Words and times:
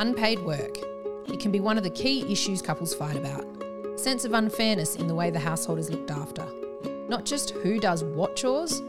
Unpaid 0.00 0.38
work. 0.44 0.78
It 1.26 1.40
can 1.40 1.50
be 1.50 1.58
one 1.58 1.76
of 1.76 1.82
the 1.82 1.90
key 1.90 2.30
issues 2.30 2.62
couples 2.62 2.94
fight 2.94 3.16
about. 3.16 3.44
Sense 3.98 4.24
of 4.24 4.32
unfairness 4.32 4.94
in 4.94 5.08
the 5.08 5.14
way 5.14 5.28
the 5.30 5.40
household 5.40 5.80
is 5.80 5.90
looked 5.90 6.12
after. 6.12 6.46
Not 7.08 7.24
just 7.24 7.50
who 7.50 7.80
does 7.80 8.04
what 8.04 8.36
chores, 8.36 8.80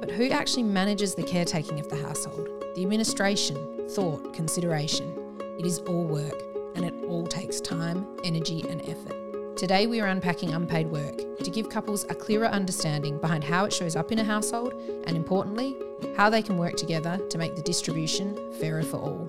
but 0.00 0.10
who 0.10 0.30
actually 0.30 0.62
manages 0.62 1.14
the 1.14 1.22
caretaking 1.22 1.80
of 1.80 1.90
the 1.90 1.96
household, 1.96 2.48
the 2.74 2.82
administration, 2.82 3.86
thought, 3.90 4.32
consideration. 4.32 5.14
It 5.58 5.66
is 5.66 5.80
all 5.80 6.04
work, 6.04 6.42
and 6.74 6.86
it 6.86 6.94
all 7.08 7.26
takes 7.26 7.60
time, 7.60 8.06
energy, 8.24 8.64
and 8.66 8.80
effort. 8.88 9.56
Today, 9.58 9.86
we 9.86 10.00
are 10.00 10.06
unpacking 10.06 10.54
unpaid 10.54 10.90
work 10.90 11.36
to 11.40 11.50
give 11.50 11.68
couples 11.68 12.04
a 12.08 12.14
clearer 12.14 12.46
understanding 12.46 13.18
behind 13.18 13.44
how 13.44 13.66
it 13.66 13.72
shows 13.72 13.96
up 13.96 14.12
in 14.12 14.18
a 14.18 14.24
household, 14.24 14.72
and 15.06 15.14
importantly, 15.14 15.76
how 16.16 16.30
they 16.30 16.40
can 16.40 16.56
work 16.56 16.76
together 16.76 17.20
to 17.28 17.36
make 17.36 17.54
the 17.54 17.62
distribution 17.62 18.34
fairer 18.58 18.82
for 18.82 18.96
all. 18.96 19.28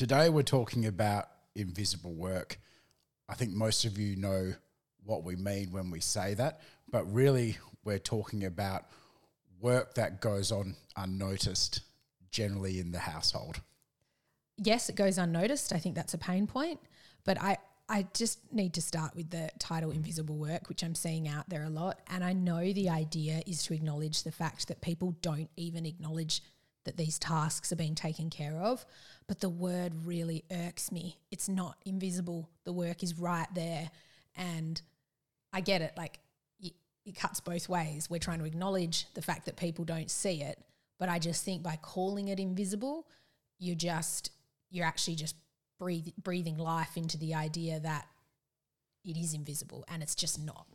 Today, 0.00 0.30
we're 0.30 0.42
talking 0.42 0.86
about 0.86 1.28
invisible 1.54 2.14
work. 2.14 2.58
I 3.28 3.34
think 3.34 3.52
most 3.52 3.84
of 3.84 3.98
you 3.98 4.16
know 4.16 4.54
what 5.04 5.24
we 5.24 5.36
mean 5.36 5.72
when 5.72 5.90
we 5.90 6.00
say 6.00 6.32
that, 6.32 6.62
but 6.90 7.04
really, 7.12 7.58
we're 7.84 7.98
talking 7.98 8.46
about 8.46 8.86
work 9.60 9.96
that 9.96 10.22
goes 10.22 10.52
on 10.52 10.74
unnoticed, 10.96 11.82
generally 12.30 12.80
in 12.80 12.92
the 12.92 12.98
household. 12.98 13.60
Yes, 14.56 14.88
it 14.88 14.96
goes 14.96 15.18
unnoticed. 15.18 15.70
I 15.70 15.76
think 15.76 15.96
that's 15.96 16.14
a 16.14 16.18
pain 16.18 16.46
point, 16.46 16.80
but 17.26 17.38
I, 17.38 17.58
I 17.86 18.06
just 18.14 18.38
need 18.50 18.72
to 18.72 18.80
start 18.80 19.14
with 19.14 19.28
the 19.28 19.50
title 19.58 19.90
invisible 19.90 20.38
work, 20.38 20.70
which 20.70 20.82
I'm 20.82 20.94
seeing 20.94 21.28
out 21.28 21.50
there 21.50 21.64
a 21.64 21.68
lot. 21.68 22.00
And 22.08 22.24
I 22.24 22.32
know 22.32 22.72
the 22.72 22.88
idea 22.88 23.42
is 23.46 23.64
to 23.64 23.74
acknowledge 23.74 24.22
the 24.22 24.32
fact 24.32 24.68
that 24.68 24.80
people 24.80 25.14
don't 25.20 25.50
even 25.58 25.84
acknowledge 25.84 26.40
that 26.84 26.96
these 26.96 27.18
tasks 27.18 27.72
are 27.72 27.76
being 27.76 27.94
taken 27.94 28.30
care 28.30 28.58
of. 28.60 28.84
But 29.26 29.40
the 29.40 29.48
word 29.48 30.06
really 30.06 30.44
irks 30.50 30.90
me. 30.90 31.18
It's 31.30 31.48
not 31.48 31.76
invisible, 31.84 32.48
the 32.64 32.72
work 32.72 33.02
is 33.02 33.18
right 33.18 33.48
there. 33.54 33.90
And 34.36 34.80
I 35.52 35.60
get 35.60 35.82
it, 35.82 35.92
like 35.96 36.18
it, 36.60 36.72
cuts 37.16 37.40
both 37.40 37.68
ways. 37.68 38.08
We're 38.08 38.18
trying 38.18 38.38
to 38.38 38.44
acknowledge 38.44 39.06
the 39.14 39.22
fact 39.22 39.46
that 39.46 39.56
people 39.56 39.84
don't 39.84 40.10
see 40.10 40.42
it. 40.42 40.58
But 40.98 41.08
I 41.08 41.18
just 41.18 41.44
think 41.44 41.62
by 41.62 41.76
calling 41.80 42.28
it 42.28 42.38
invisible, 42.38 43.06
you're 43.58 43.74
just, 43.74 44.30
you're 44.70 44.86
actually 44.86 45.16
just 45.16 45.34
breathe, 45.78 46.08
breathing 46.22 46.58
life 46.58 46.96
into 46.96 47.18
the 47.18 47.34
idea 47.34 47.80
that 47.80 48.06
it 49.04 49.16
is 49.16 49.34
invisible 49.34 49.84
and 49.88 50.02
it's 50.02 50.14
just 50.14 50.44
not. 50.44 50.66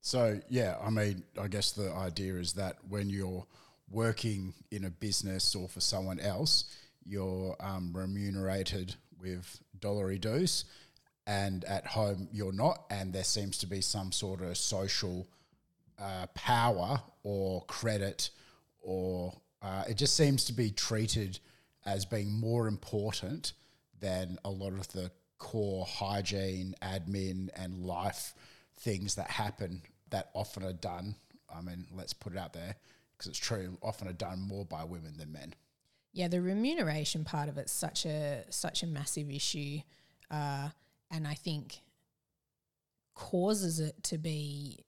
So, 0.00 0.40
yeah, 0.48 0.76
I 0.82 0.90
mean, 0.90 1.22
I 1.40 1.46
guess 1.46 1.72
the 1.72 1.92
idea 1.92 2.34
is 2.34 2.54
that 2.54 2.76
when 2.88 3.08
you're 3.08 3.46
working 3.92 4.54
in 4.70 4.84
a 4.84 4.90
business 4.90 5.54
or 5.54 5.68
for 5.68 5.80
someone 5.80 6.18
else, 6.18 6.64
you're 7.04 7.54
um, 7.60 7.92
remunerated 7.92 8.94
with 9.20 9.60
dollary 9.78 10.18
dues, 10.18 10.64
and 11.26 11.64
at 11.64 11.86
home 11.86 12.28
you're 12.32 12.52
not, 12.52 12.84
and 12.90 13.12
there 13.12 13.24
seems 13.24 13.58
to 13.58 13.66
be 13.66 13.80
some 13.80 14.10
sort 14.10 14.40
of 14.40 14.56
social 14.56 15.28
uh, 16.00 16.26
power 16.34 17.00
or 17.22 17.64
credit, 17.66 18.30
or 18.80 19.32
uh, 19.60 19.84
it 19.88 19.96
just 19.96 20.16
seems 20.16 20.44
to 20.44 20.52
be 20.52 20.70
treated 20.70 21.38
as 21.84 22.04
being 22.04 22.32
more 22.32 22.66
important 22.66 23.52
than 24.00 24.38
a 24.44 24.50
lot 24.50 24.72
of 24.72 24.88
the 24.92 25.10
core 25.38 25.84
hygiene, 25.86 26.74
admin, 26.82 27.50
and 27.56 27.84
life 27.84 28.34
things 28.78 29.16
that 29.16 29.30
happen 29.30 29.82
that 30.10 30.30
often 30.34 30.64
are 30.64 30.72
done. 30.72 31.14
I 31.54 31.60
mean, 31.60 31.86
let's 31.92 32.12
put 32.12 32.32
it 32.32 32.38
out 32.38 32.52
there 32.52 32.76
because 33.22 33.38
it's 33.38 33.46
true, 33.46 33.78
often 33.82 34.08
are 34.08 34.12
done 34.12 34.40
more 34.40 34.64
by 34.64 34.82
women 34.82 35.14
than 35.16 35.30
men. 35.30 35.54
Yeah, 36.12 36.28
the 36.28 36.42
remuneration 36.42 37.24
part 37.24 37.48
of 37.48 37.56
it's 37.56 37.72
such 37.72 38.04
a 38.04 38.44
such 38.50 38.82
a 38.82 38.86
massive 38.86 39.30
issue, 39.30 39.78
uh, 40.30 40.68
and 41.10 41.26
I 41.26 41.34
think 41.34 41.80
causes 43.14 43.78
it 43.78 44.02
to 44.04 44.18
be 44.18 44.84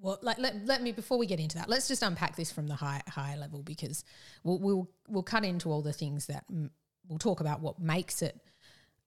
well. 0.00 0.18
Like 0.20 0.38
let, 0.38 0.66
let 0.66 0.82
me 0.82 0.92
before 0.92 1.18
we 1.18 1.26
get 1.26 1.40
into 1.40 1.56
that, 1.56 1.68
let's 1.68 1.88
just 1.88 2.02
unpack 2.02 2.36
this 2.36 2.50
from 2.50 2.66
the 2.66 2.74
high 2.74 3.02
high 3.08 3.36
level 3.36 3.62
because 3.62 4.04
we'll 4.42 4.58
we'll 4.58 4.90
we'll 5.08 5.22
cut 5.22 5.44
into 5.44 5.70
all 5.70 5.80
the 5.80 5.92
things 5.92 6.26
that 6.26 6.44
m- 6.50 6.70
we'll 7.08 7.18
talk 7.18 7.40
about 7.40 7.60
what 7.60 7.78
makes 7.78 8.20
it 8.20 8.38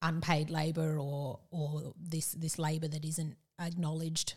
unpaid 0.01 0.49
labor 0.49 0.97
or 0.97 1.39
or 1.51 1.93
this 1.99 2.31
this 2.31 2.57
labor 2.57 2.87
that 2.87 3.05
isn't 3.05 3.35
acknowledged 3.59 4.35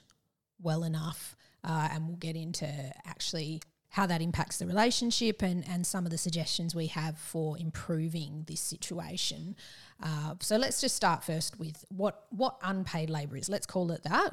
well 0.60 0.82
enough, 0.84 1.36
uh, 1.62 1.88
and 1.92 2.06
we'll 2.06 2.16
get 2.16 2.36
into 2.36 2.66
actually 3.06 3.62
how 3.94 4.06
that 4.06 4.20
impacts 4.20 4.58
the 4.58 4.66
relationship 4.66 5.40
and, 5.40 5.64
and 5.68 5.86
some 5.86 6.04
of 6.04 6.10
the 6.10 6.18
suggestions 6.18 6.74
we 6.74 6.88
have 6.88 7.16
for 7.16 7.56
improving 7.56 8.42
this 8.48 8.60
situation. 8.60 9.54
Uh, 10.02 10.34
so 10.40 10.56
let's 10.56 10.80
just 10.80 10.96
start 10.96 11.22
first 11.22 11.60
with 11.60 11.84
what, 11.90 12.26
what 12.30 12.56
unpaid 12.64 13.08
labour 13.08 13.36
is. 13.36 13.48
Let's 13.48 13.66
call 13.66 13.92
it 13.92 14.02
that. 14.02 14.30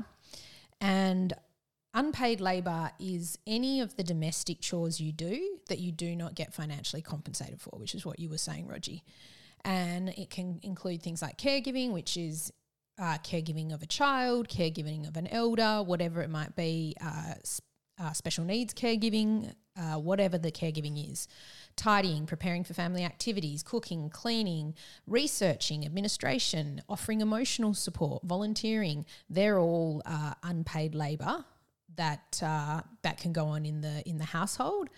And 0.82 1.34
unpaid 1.94 2.42
labour 2.42 2.90
is 3.00 3.38
any 3.46 3.82
of 3.82 3.96
the 3.98 4.04
domestic 4.04 4.62
chores 4.62 5.00
you 5.00 5.12
do 5.12 5.60
that 5.70 5.78
you 5.78 5.92
do 5.92 6.16
not 6.16 6.34
get 6.34 6.56
financially 6.56 7.04
compensated 7.04 7.62
for, 7.62 7.78
which 7.78 7.94
is 7.94 8.04
what 8.04 8.18
you 8.18 8.30
were 8.30 8.40
saying, 8.40 8.66
Rogie. 8.66 9.04
And 9.64 10.10
it 10.10 10.32
can 10.32 10.60
include 10.64 11.04
things 11.04 11.22
like 11.22 11.38
caregiving, 11.38 11.92
which 11.92 12.18
is 12.18 12.52
uh, 12.98 13.20
caregiving 13.20 13.72
of 13.72 13.84
a 13.84 13.86
child, 13.86 14.50
caregiving 14.50 15.08
of 15.08 15.18
an 15.18 15.28
elder, 15.28 15.84
whatever 15.84 16.24
it 16.24 16.32
might 16.32 16.56
be, 16.56 16.96
uh, 17.00 17.36
uh, 18.02 18.14
special 18.14 18.44
needs 18.44 18.74
caregiving, 18.74 19.54
uh, 19.78 19.96
whatever 19.96 20.38
the 20.38 20.52
caregiving 20.52 21.12
is, 21.12 21.28
tidying, 21.76 22.26
preparing 22.26 22.64
for 22.64 22.74
family 22.74 23.04
activities, 23.04 23.64
cooking, 23.64 24.10
cleaning, 24.10 24.74
researching, 25.08 25.86
administration, 25.86 26.82
offering 26.90 27.22
emotional 27.22 27.74
support, 27.74 28.24
volunteering. 28.24 29.06
They're 29.30 29.60
all 29.60 30.02
uh, 30.06 30.34
unpaid 30.44 30.96
labour 30.96 31.46
that 31.96 32.42
uh, 32.44 32.82
that 33.04 33.18
can 33.20 33.34
go 33.34 33.46
on 33.46 33.66
in 33.66 33.82
the 33.82 34.02
in 34.08 34.18
the 34.18 34.26
household. 34.26 34.90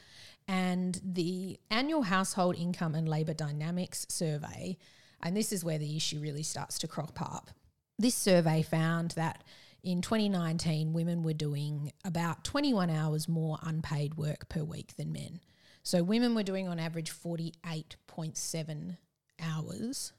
And 0.47 0.99
the 1.03 1.57
annual 1.71 2.03
household 2.03 2.57
income 2.57 2.95
and 2.95 3.07
labour 3.07 3.33
dynamics 3.33 4.05
survey, 4.09 4.77
and 5.21 5.37
this 5.37 5.53
is 5.53 5.63
where 5.63 5.77
the 5.77 5.95
issue 5.95 6.19
really 6.19 6.43
starts 6.43 6.77
to 6.79 6.87
crop 6.87 7.21
up. 7.21 7.49
This 7.97 8.15
survey 8.15 8.61
found 8.61 9.11
that 9.11 9.43
in 9.83 10.01
2019, 10.01 10.93
women 10.93 11.23
were 11.23 11.33
doing 11.33 11.91
about 12.05 12.43
21 12.43 12.89
hours 12.89 13.27
more 13.27 13.57
unpaid 13.63 14.15
work 14.15 14.47
per 14.47 14.63
week 14.63 14.95
than 14.95 15.11
men. 15.11 15.41
So 15.83 16.01
women 16.01 16.33
were 16.33 16.43
doing 16.43 16.67
on 16.67 16.79
average 16.79 17.11
48.7 17.11 18.97
hours 19.41 20.13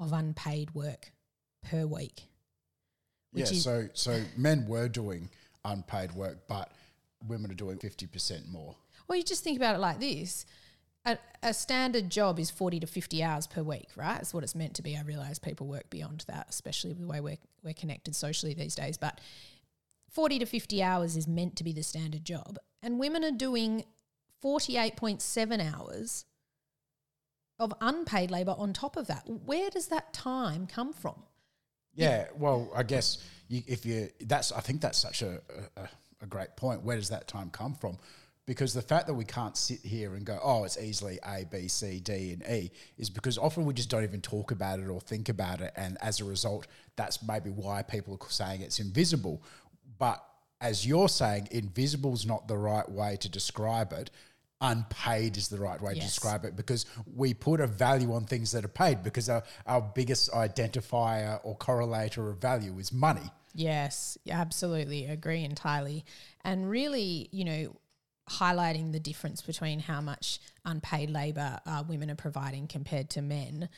of 0.00 0.12
unpaid 0.12 0.74
work 0.74 1.12
per 1.62 1.86
week. 1.86 2.24
Yeah, 3.34 3.44
so 3.44 3.88
so 3.92 4.22
men 4.38 4.66
were 4.66 4.88
doing 4.88 5.28
unpaid 5.64 6.12
work, 6.12 6.38
but 6.48 6.72
women 7.28 7.50
are 7.50 7.54
doing 7.54 7.76
50% 7.76 8.48
more. 8.50 8.74
Well, 9.06 9.18
you 9.18 9.24
just 9.24 9.44
think 9.44 9.58
about 9.58 9.74
it 9.74 9.80
like 9.80 10.00
this 10.00 10.46
a, 11.06 11.18
a, 11.42 11.54
standard 11.54 12.10
job 12.10 12.38
is 12.38 12.50
40 12.50 12.80
to 12.80 12.86
50 12.86 13.22
hours 13.22 13.46
per 13.46 13.62
week, 13.62 13.88
right? 13.96 14.14
That's 14.14 14.34
what 14.34 14.42
it's 14.42 14.54
meant 14.54 14.74
to 14.74 14.82
be. 14.82 14.96
I 14.96 15.02
realize 15.02 15.38
people 15.38 15.66
work 15.66 15.88
beyond 15.88 16.24
that, 16.28 16.46
especially 16.50 16.92
the 16.92 17.06
way 17.06 17.20
we're, 17.20 17.38
we're 17.62 17.74
connected 17.74 18.14
socially 18.14 18.54
these 18.54 18.74
days. 18.74 18.98
But 18.98 19.20
40 20.10 20.40
to 20.40 20.46
50 20.46 20.82
hours 20.82 21.16
is 21.16 21.26
meant 21.26 21.56
to 21.56 21.64
be 21.64 21.72
the 21.72 21.82
standard 21.82 22.24
job. 22.24 22.58
And 22.82 22.98
women 22.98 23.24
are 23.24 23.30
doing 23.30 23.84
48.7 24.44 25.74
hours 25.74 26.24
of 27.58 27.72
unpaid 27.80 28.30
labor 28.30 28.54
on 28.58 28.72
top 28.72 28.96
of 28.96 29.06
that. 29.06 29.24
Where 29.26 29.70
does 29.70 29.86
that 29.88 30.12
time 30.12 30.66
come 30.66 30.92
from? 30.92 31.22
Yeah, 31.94 32.26
well, 32.36 32.70
I 32.74 32.82
guess 32.82 33.18
you, 33.48 33.62
if 33.66 33.86
you 33.86 34.10
that's 34.20 34.52
I 34.52 34.60
think 34.60 34.82
that's 34.82 34.98
such 34.98 35.22
a, 35.22 35.40
a 35.78 35.88
a 36.22 36.26
great 36.26 36.56
point. 36.56 36.82
Where 36.82 36.96
does 36.96 37.08
that 37.10 37.28
time 37.28 37.50
come 37.50 37.74
from? 37.74 37.98
Because 38.46 38.72
the 38.72 38.82
fact 38.82 39.08
that 39.08 39.14
we 39.14 39.24
can't 39.24 39.56
sit 39.56 39.80
here 39.80 40.14
and 40.14 40.24
go, 40.24 40.38
oh, 40.42 40.62
it's 40.64 40.78
easily 40.78 41.18
A, 41.26 41.44
B, 41.44 41.66
C, 41.66 41.98
D, 41.98 42.32
and 42.32 42.42
E, 42.48 42.70
is 42.96 43.10
because 43.10 43.38
often 43.38 43.64
we 43.64 43.74
just 43.74 43.90
don't 43.90 44.04
even 44.04 44.20
talk 44.20 44.52
about 44.52 44.78
it 44.78 44.88
or 44.88 45.00
think 45.00 45.28
about 45.28 45.60
it, 45.60 45.72
and 45.76 45.98
as 46.00 46.20
a 46.20 46.24
result, 46.24 46.66
that's 46.94 47.22
maybe 47.22 47.50
why 47.50 47.82
people 47.82 48.16
are 48.20 48.30
saying 48.30 48.62
it's 48.62 48.78
invisible. 48.78 49.42
But 49.98 50.24
as 50.60 50.86
you're 50.86 51.08
saying, 51.08 51.48
invisible 51.50 52.14
is 52.14 52.24
not 52.24 52.46
the 52.46 52.56
right 52.56 52.88
way 52.88 53.16
to 53.20 53.28
describe 53.28 53.92
it 53.92 54.10
unpaid 54.60 55.36
is 55.36 55.48
the 55.48 55.58
right 55.58 55.80
way 55.80 55.92
Yes. 55.94 56.02
to 56.02 56.08
describe 56.08 56.44
it 56.44 56.56
because 56.56 56.86
we 57.14 57.34
put 57.34 57.60
a 57.60 57.66
value 57.66 58.14
on 58.14 58.24
things 58.24 58.52
that 58.52 58.64
are 58.64 58.68
paid 58.68 59.02
because 59.02 59.28
our, 59.28 59.42
our 59.66 59.80
biggest 59.80 60.30
identifier 60.32 61.38
or 61.44 61.56
correlator 61.58 62.30
of 62.30 62.38
value 62.38 62.78
is 62.78 62.92
money. 62.92 63.30
Yes, 63.54 64.18
absolutely 64.30 65.06
agree 65.06 65.44
entirely. 65.44 66.04
And 66.44 66.68
really, 66.68 67.28
you 67.32 67.44
know, 67.44 67.76
highlighting 68.28 68.92
the 68.92 69.00
difference 69.00 69.40
between 69.40 69.80
how 69.80 70.00
much 70.00 70.40
unpaid 70.64 71.10
labor 71.10 71.60
uh, 71.66 71.82
women 71.88 72.10
are 72.10 72.16
providing 72.16 72.66
compared 72.66 73.08
to 73.08 73.22
men 73.22 73.68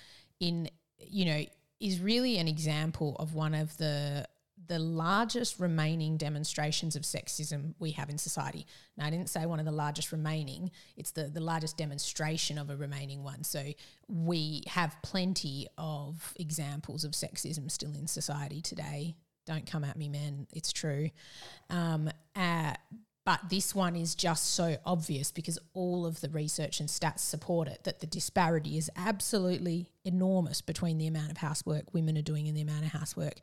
in 0.40 0.68
you 0.98 1.24
know 1.24 1.44
is 1.80 2.00
really 2.00 2.38
an 2.38 2.48
example 2.48 3.16
of 3.18 3.34
one 3.34 3.54
of 3.54 3.76
the 3.76 4.26
the 4.66 4.78
largest 4.78 5.60
remaining 5.60 6.16
demonstrations 6.16 6.96
of 6.96 7.02
sexism 7.02 7.74
we 7.78 7.92
have 7.92 8.10
in 8.10 8.18
society. 8.18 8.66
Now, 8.96 9.06
I 9.06 9.10
didn't 9.10 9.30
say 9.30 9.46
one 9.46 9.60
of 9.60 9.64
the 9.64 9.72
largest 9.72 10.12
remaining, 10.12 10.70
it's 10.96 11.12
the, 11.12 11.24
the 11.24 11.40
largest 11.40 11.76
demonstration 11.76 12.58
of 12.58 12.68
a 12.68 12.76
remaining 12.76 13.22
one. 13.22 13.44
So, 13.44 13.64
we 14.08 14.64
have 14.66 14.96
plenty 15.02 15.68
of 15.78 16.34
examples 16.36 17.04
of 17.04 17.12
sexism 17.12 17.70
still 17.70 17.94
in 17.94 18.06
society 18.06 18.60
today. 18.60 19.14
Don't 19.46 19.64
come 19.64 19.84
at 19.84 19.96
me, 19.96 20.08
men, 20.08 20.46
it's 20.52 20.72
true. 20.72 21.10
Um, 21.70 22.10
uh, 22.36 22.74
but 23.28 23.50
this 23.50 23.74
one 23.74 23.94
is 23.94 24.14
just 24.14 24.54
so 24.54 24.78
obvious 24.86 25.30
because 25.30 25.58
all 25.74 26.06
of 26.06 26.22
the 26.22 26.30
research 26.30 26.80
and 26.80 26.88
stats 26.88 27.18
support 27.18 27.68
it 27.68 27.84
that 27.84 28.00
the 28.00 28.06
disparity 28.06 28.78
is 28.78 28.90
absolutely 28.96 29.92
enormous 30.02 30.62
between 30.62 30.96
the 30.96 31.06
amount 31.06 31.30
of 31.30 31.36
housework 31.36 31.92
women 31.92 32.16
are 32.16 32.22
doing 32.22 32.48
and 32.48 32.56
the 32.56 32.62
amount 32.62 32.86
of 32.86 32.92
housework 32.92 33.34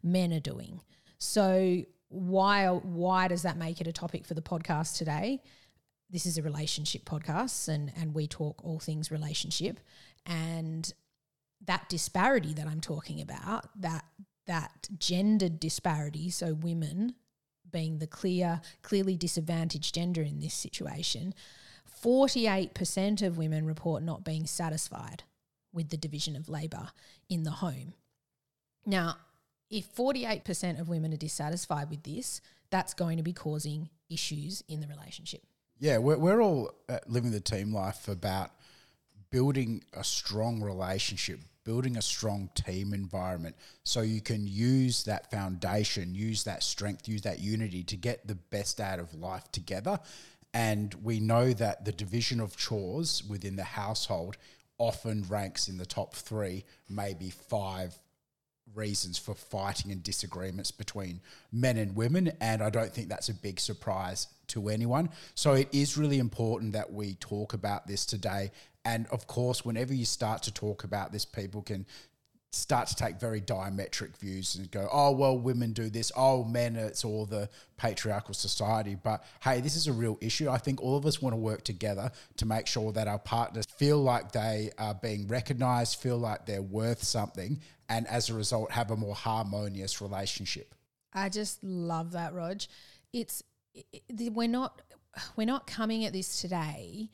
men 0.00 0.32
are 0.32 0.38
doing. 0.38 0.80
So 1.18 1.82
why 2.08 2.68
why 2.68 3.26
does 3.26 3.42
that 3.42 3.56
make 3.56 3.80
it 3.80 3.88
a 3.88 3.92
topic 3.92 4.26
for 4.26 4.34
the 4.34 4.42
podcast 4.42 4.96
today? 4.96 5.42
This 6.08 6.24
is 6.24 6.38
a 6.38 6.42
relationship 6.42 7.04
podcast 7.04 7.66
and 7.66 7.90
and 7.96 8.14
we 8.14 8.28
talk 8.28 8.64
all 8.64 8.78
things 8.78 9.10
relationship 9.10 9.80
and 10.24 10.94
that 11.64 11.88
disparity 11.88 12.54
that 12.54 12.68
I'm 12.68 12.80
talking 12.80 13.20
about, 13.20 13.70
that 13.80 14.04
that 14.46 14.86
gendered 15.00 15.58
disparity, 15.58 16.30
so 16.30 16.54
women 16.54 17.16
being 17.72 17.98
the 17.98 18.06
clear, 18.06 18.60
clearly 18.82 19.16
disadvantaged 19.16 19.94
gender 19.94 20.22
in 20.22 20.40
this 20.40 20.54
situation, 20.54 21.34
48% 22.02 23.22
of 23.22 23.38
women 23.38 23.66
report 23.66 24.02
not 24.02 24.24
being 24.24 24.46
satisfied 24.46 25.24
with 25.72 25.88
the 25.88 25.96
division 25.96 26.36
of 26.36 26.48
labour 26.48 26.90
in 27.28 27.44
the 27.44 27.50
home. 27.50 27.94
Now, 28.84 29.16
if 29.70 29.94
48% 29.94 30.80
of 30.80 30.88
women 30.88 31.14
are 31.14 31.18
dissatisfied 31.18 31.88
with 31.88 32.02
this, 32.02 32.40
that's 32.70 32.94
going 32.94 33.16
to 33.16 33.22
be 33.22 33.32
causing 33.32 33.88
issues 34.10 34.62
in 34.68 34.80
the 34.80 34.86
relationship. 34.86 35.42
Yeah, 35.78 35.98
we're, 35.98 36.18
we're 36.18 36.42
all 36.42 36.72
uh, 36.88 36.98
living 37.06 37.30
the 37.30 37.40
team 37.40 37.72
life 37.72 38.08
about 38.08 38.50
building 39.30 39.82
a 39.94 40.04
strong 40.04 40.60
relationship, 40.60 41.40
building 41.64 41.96
a 41.96 42.02
strong 42.02 42.50
team 42.54 42.92
environment 42.92 43.56
so 43.84 44.00
you 44.00 44.20
can 44.20 44.46
use 44.46 45.04
that 45.04 45.30
foundation, 45.30 46.14
use 46.14 46.44
that 46.44 46.62
strength, 46.62 47.08
use 47.08 47.22
that 47.22 47.40
unity 47.40 47.82
to 47.84 47.96
get 47.96 48.26
the 48.26 48.34
best 48.34 48.80
out 48.80 48.98
of 48.98 49.14
life 49.14 49.50
together. 49.52 49.98
And 50.54 50.94
we 51.02 51.20
know 51.20 51.52
that 51.52 51.84
the 51.84 51.92
division 51.92 52.40
of 52.40 52.56
chores 52.56 53.22
within 53.28 53.56
the 53.56 53.64
household 53.64 54.36
often 54.78 55.24
ranks 55.28 55.68
in 55.68 55.78
the 55.78 55.86
top 55.86 56.14
three, 56.14 56.64
maybe 56.88 57.30
five 57.30 57.98
reasons 58.74 59.18
for 59.18 59.34
fighting 59.34 59.92
and 59.92 60.02
disagreements 60.02 60.70
between 60.70 61.20
men 61.52 61.76
and 61.76 61.94
women. 61.94 62.32
And 62.40 62.62
I 62.62 62.70
don't 62.70 62.92
think 62.92 63.08
that's 63.08 63.28
a 63.28 63.34
big 63.34 63.60
surprise 63.60 64.28
to 64.48 64.68
anyone. 64.68 65.10
So 65.34 65.52
it 65.52 65.68
is 65.72 65.96
really 65.96 66.18
important 66.18 66.72
that 66.72 66.92
we 66.92 67.14
talk 67.14 67.54
about 67.54 67.86
this 67.86 68.06
today. 68.06 68.50
And 68.84 69.06
of 69.08 69.26
course, 69.26 69.64
whenever 69.64 69.94
you 69.94 70.04
start 70.04 70.42
to 70.44 70.52
talk 70.52 70.84
about 70.84 71.12
this, 71.12 71.24
people 71.24 71.62
can 71.62 71.86
start 72.54 72.86
to 72.86 72.94
take 72.94 73.18
very 73.18 73.40
diametric 73.40 74.16
views 74.18 74.56
and 74.56 74.70
go, 74.70 74.86
oh, 74.92 75.10
well, 75.12 75.38
women 75.38 75.72
do 75.72 75.88
this. 75.88 76.12
Oh, 76.14 76.44
men, 76.44 76.76
it's 76.76 77.04
all 77.04 77.24
the 77.24 77.48
patriarchal 77.78 78.34
society. 78.34 78.94
But 78.94 79.24
hey, 79.40 79.60
this 79.62 79.74
is 79.74 79.86
a 79.86 79.92
real 79.92 80.18
issue. 80.20 80.50
I 80.50 80.58
think 80.58 80.82
all 80.82 80.96
of 80.96 81.06
us 81.06 81.22
want 81.22 81.32
to 81.32 81.38
work 81.38 81.64
together 81.64 82.12
to 82.36 82.46
make 82.46 82.66
sure 82.66 82.92
that 82.92 83.08
our 83.08 83.18
partners 83.18 83.64
feel 83.76 84.02
like 84.02 84.32
they 84.32 84.70
are 84.76 84.94
being 84.94 85.26
recognized, 85.28 85.98
feel 85.98 86.18
like 86.18 86.44
they're 86.44 86.60
worth 86.60 87.02
something, 87.02 87.60
and 87.88 88.06
as 88.06 88.28
a 88.28 88.34
result, 88.34 88.70
have 88.72 88.90
a 88.90 88.96
more 88.96 89.14
harmonious 89.14 90.02
relationship. 90.02 90.74
I 91.14 91.30
just 91.30 91.62
love 91.64 92.12
that, 92.12 92.34
Rog. 92.34 92.62
It's 93.14 93.42
it, 93.74 94.32
we're 94.32 94.48
not 94.48 94.82
we're 95.36 95.46
not 95.46 95.66
coming 95.66 96.04
at 96.04 96.12
this 96.12 96.40
today 96.40 97.10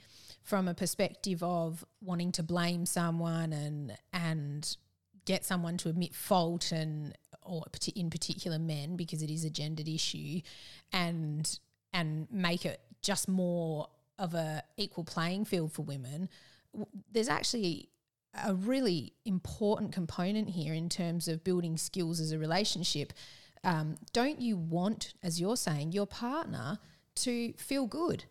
from 0.48 0.66
a 0.66 0.72
perspective 0.72 1.42
of 1.42 1.84
wanting 2.00 2.32
to 2.32 2.42
blame 2.42 2.86
someone 2.86 3.52
and 3.52 3.94
and 4.14 4.78
get 5.26 5.44
someone 5.44 5.76
to 5.76 5.90
admit 5.90 6.14
fault 6.14 6.72
and 6.72 7.14
or 7.42 7.64
in 7.94 8.08
particular 8.08 8.58
men 8.58 8.96
because 8.96 9.22
it 9.22 9.28
is 9.28 9.44
a 9.44 9.50
gendered 9.50 9.86
issue 9.86 10.40
and 10.90 11.60
and 11.92 12.26
make 12.30 12.64
it 12.64 12.80
just 13.02 13.28
more 13.28 13.88
of 14.18 14.32
a 14.32 14.62
equal 14.78 15.04
playing 15.04 15.44
field 15.44 15.70
for 15.70 15.82
women. 15.82 16.30
There's 17.12 17.28
actually 17.28 17.90
a 18.42 18.54
really 18.54 19.12
important 19.26 19.92
component 19.92 20.48
here 20.48 20.72
in 20.72 20.88
terms 20.88 21.28
of 21.28 21.44
building 21.44 21.76
skills 21.76 22.20
as 22.20 22.32
a 22.32 22.38
relationship. 22.38 23.12
Um, 23.64 23.96
don't 24.14 24.40
you 24.40 24.56
want 24.56 25.12
as 25.22 25.38
you're 25.38 25.58
saying 25.58 25.92
your 25.92 26.06
partner 26.06 26.78
to 27.16 27.52
feel 27.58 27.86
good 27.86 28.24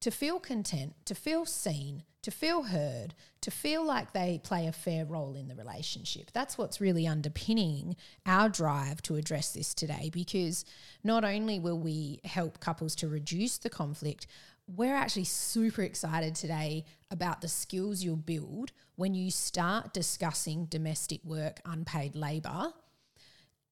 to 0.00 0.10
feel 0.10 0.40
content, 0.40 0.94
to 1.04 1.14
feel 1.14 1.44
seen, 1.44 2.02
to 2.22 2.30
feel 2.30 2.64
heard, 2.64 3.14
to 3.40 3.50
feel 3.50 3.84
like 3.84 4.12
they 4.12 4.40
play 4.42 4.66
a 4.66 4.72
fair 4.72 5.04
role 5.04 5.34
in 5.34 5.48
the 5.48 5.54
relationship. 5.54 6.30
That's 6.32 6.58
what's 6.58 6.80
really 6.80 7.06
underpinning 7.06 7.96
our 8.26 8.48
drive 8.48 9.02
to 9.02 9.16
address 9.16 9.52
this 9.52 9.74
today 9.74 10.10
because 10.12 10.64
not 11.02 11.24
only 11.24 11.58
will 11.58 11.78
we 11.78 12.20
help 12.24 12.60
couples 12.60 12.94
to 12.96 13.08
reduce 13.08 13.58
the 13.58 13.70
conflict, 13.70 14.26
we're 14.66 14.94
actually 14.94 15.24
super 15.24 15.82
excited 15.82 16.34
today 16.34 16.84
about 17.10 17.40
the 17.40 17.48
skills 17.48 18.04
you'll 18.04 18.16
build 18.16 18.72
when 18.96 19.14
you 19.14 19.30
start 19.30 19.92
discussing 19.92 20.66
domestic 20.66 21.24
work, 21.24 21.60
unpaid 21.64 22.14
labour 22.14 22.72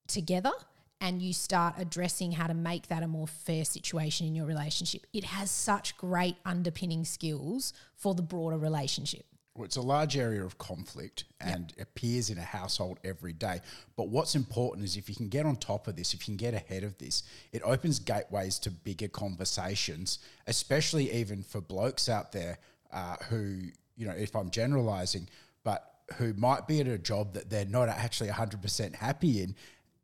together 0.07 0.53
and 1.01 1.23
you 1.23 1.33
start 1.33 1.75
addressing 1.79 2.33
how 2.33 2.47
to 2.47 2.55
make 2.55 2.89
that 2.89 3.03
a 3.03 3.09
more 3.09 3.27
fair 3.27 3.65
situation 3.65 4.27
in 4.27 4.35
your 4.35 4.47
relationship. 4.47 5.07
It 5.13 5.25
has 5.25 5.51
such 5.51 5.97
great 5.97 6.37
underpinning 6.45 7.05
skills 7.05 7.73
for 7.95 8.15
the 8.15 8.23
broader 8.23 8.59
relationship. 8.59 9.25
Well, 9.59 9.65
it's 9.65 9.77
a 9.77 9.83
large 9.83 10.17
area 10.17 10.45
of 10.45 10.57
conflict 10.57 11.25
and 11.41 11.73
appears 11.81 12.31
in 12.31 12.39
a 12.39 12.43
household 12.43 13.01
every 13.03 13.33
day. 13.33 13.61
But 13.97 14.09
what's 14.09 14.37
important 14.37 14.85
is 14.85 14.97
if 14.97 15.09
you 15.09 15.17
can 15.17 15.29
get 15.29 15.47
on 15.47 15.57
top 15.57 15.89
of 15.89 15.97
this, 15.97 16.15
if 16.15 16.21
you 16.21 16.27
can 16.27 16.37
get 16.37 16.55
ahead 16.55 16.85
of 16.85 16.97
this, 16.99 17.25
it 17.51 17.63
opens 17.65 17.99
gateways 17.99 18.61
to 18.61 18.71
bigger 18.71 19.09
conversations, 19.09 20.21
especially 20.47 21.13
even 21.13 21.43
for 21.43 21.61
blokes 21.61 22.09
out 22.09 22.31
there 22.31 22.59
uh, 22.93 23.17
who, 23.29 23.63
you 23.97 24.07
know, 24.07 24.13
if 24.13 24.37
I'm 24.37 24.51
generalizing, 24.53 25.29
but 25.65 25.93
who 26.19 26.35
might 26.35 26.69
be 26.69 26.81
at 26.81 26.87
a 26.87 26.97
job 26.97 27.35
that 27.35 27.51
they're 27.51 27.65
not 27.65 27.89
actually 27.89 28.29
100% 28.29 28.95
happy 28.95 29.43
in. 29.43 29.57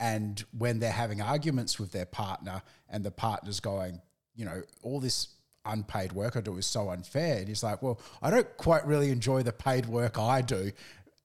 And 0.05 0.45
when 0.59 0.81
they're 0.81 0.93
having 0.93 1.23
arguments 1.23 1.81
with 1.81 1.91
their 1.91 2.05
partner 2.05 2.61
and 2.91 3.03
the 3.03 3.11
partner's 3.11 3.59
going, 3.59 4.03
you 4.37 4.45
know, 4.45 4.63
all 4.83 5.01
this 5.01 5.29
unpaid 5.65 6.13
work 6.13 6.37
I 6.37 6.43
do 6.43 6.59
is 6.59 6.67
so 6.67 6.91
unfair. 6.91 7.39
And 7.39 7.49
he's 7.49 7.63
like, 7.63 7.81
well, 7.81 7.99
I 8.21 8.31
don't 8.31 8.55
quite 8.59 8.87
really 8.87 9.11
enjoy 9.11 9.43
the 9.43 9.53
paid 9.53 9.87
work 9.87 10.19
I 10.19 10.43
do. 10.43 10.73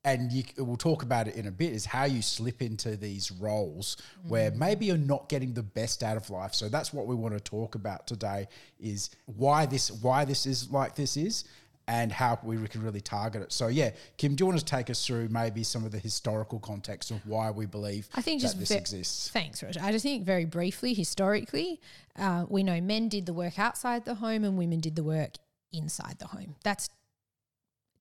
And 0.05 0.31
you, 0.31 0.43
we'll 0.57 0.77
talk 0.77 1.03
about 1.03 1.27
it 1.27 1.35
in 1.35 1.45
a 1.45 1.51
bit 1.51 1.73
is 1.73 1.85
how 1.85 2.05
you 2.05 2.21
slip 2.21 2.61
into 2.61 2.95
these 2.95 3.33
roles 3.33 3.97
where 4.25 4.49
mm. 4.49 4.55
maybe 4.55 4.85
you're 4.85 4.97
not 4.97 5.27
getting 5.27 5.53
the 5.53 5.61
best 5.61 6.01
out 6.01 6.15
of 6.15 6.29
life. 6.29 6.53
So 6.53 6.69
that's 6.69 6.93
what 6.93 7.05
we 7.05 7.15
want 7.15 7.33
to 7.33 7.41
talk 7.41 7.75
about 7.75 8.07
today 8.07 8.47
is 8.79 9.09
why 9.25 9.65
this 9.65 9.91
why 9.91 10.23
this 10.23 10.45
is 10.45 10.71
like 10.71 10.95
this 10.95 11.17
is 11.17 11.43
and 11.89 12.11
how 12.11 12.37
we 12.43 12.55
can 12.67 12.83
really 12.83 13.01
target 13.01 13.41
it. 13.41 13.51
So 13.51 13.67
yeah, 13.67 13.89
Kim, 14.17 14.35
do 14.35 14.43
you 14.43 14.45
want 14.45 14.59
to 14.59 14.65
take 14.65 14.91
us 14.91 15.03
through 15.03 15.29
maybe 15.29 15.63
some 15.63 15.83
of 15.83 15.91
the 15.91 15.97
historical 15.97 16.59
context 16.59 17.09
of 17.09 17.25
why 17.25 17.49
we 17.49 17.65
believe 17.65 18.07
I 18.13 18.21
think 18.21 18.41
that 18.41 18.49
just 18.49 18.59
this 18.59 18.69
ve- 18.69 18.75
exists? 18.75 19.29
Thanks, 19.29 19.63
Roger. 19.63 19.79
I 19.81 19.91
just 19.91 20.03
think 20.03 20.23
very 20.23 20.45
briefly, 20.45 20.93
historically, 20.93 21.81
uh, 22.15 22.45
we 22.47 22.61
know 22.61 22.79
men 22.79 23.09
did 23.09 23.25
the 23.25 23.33
work 23.33 23.57
outside 23.57 24.05
the 24.05 24.13
home 24.13 24.43
and 24.43 24.55
women 24.55 24.79
did 24.79 24.95
the 24.95 25.03
work 25.03 25.31
inside 25.73 26.17
the 26.19 26.27
home. 26.27 26.55
That's 26.63 26.89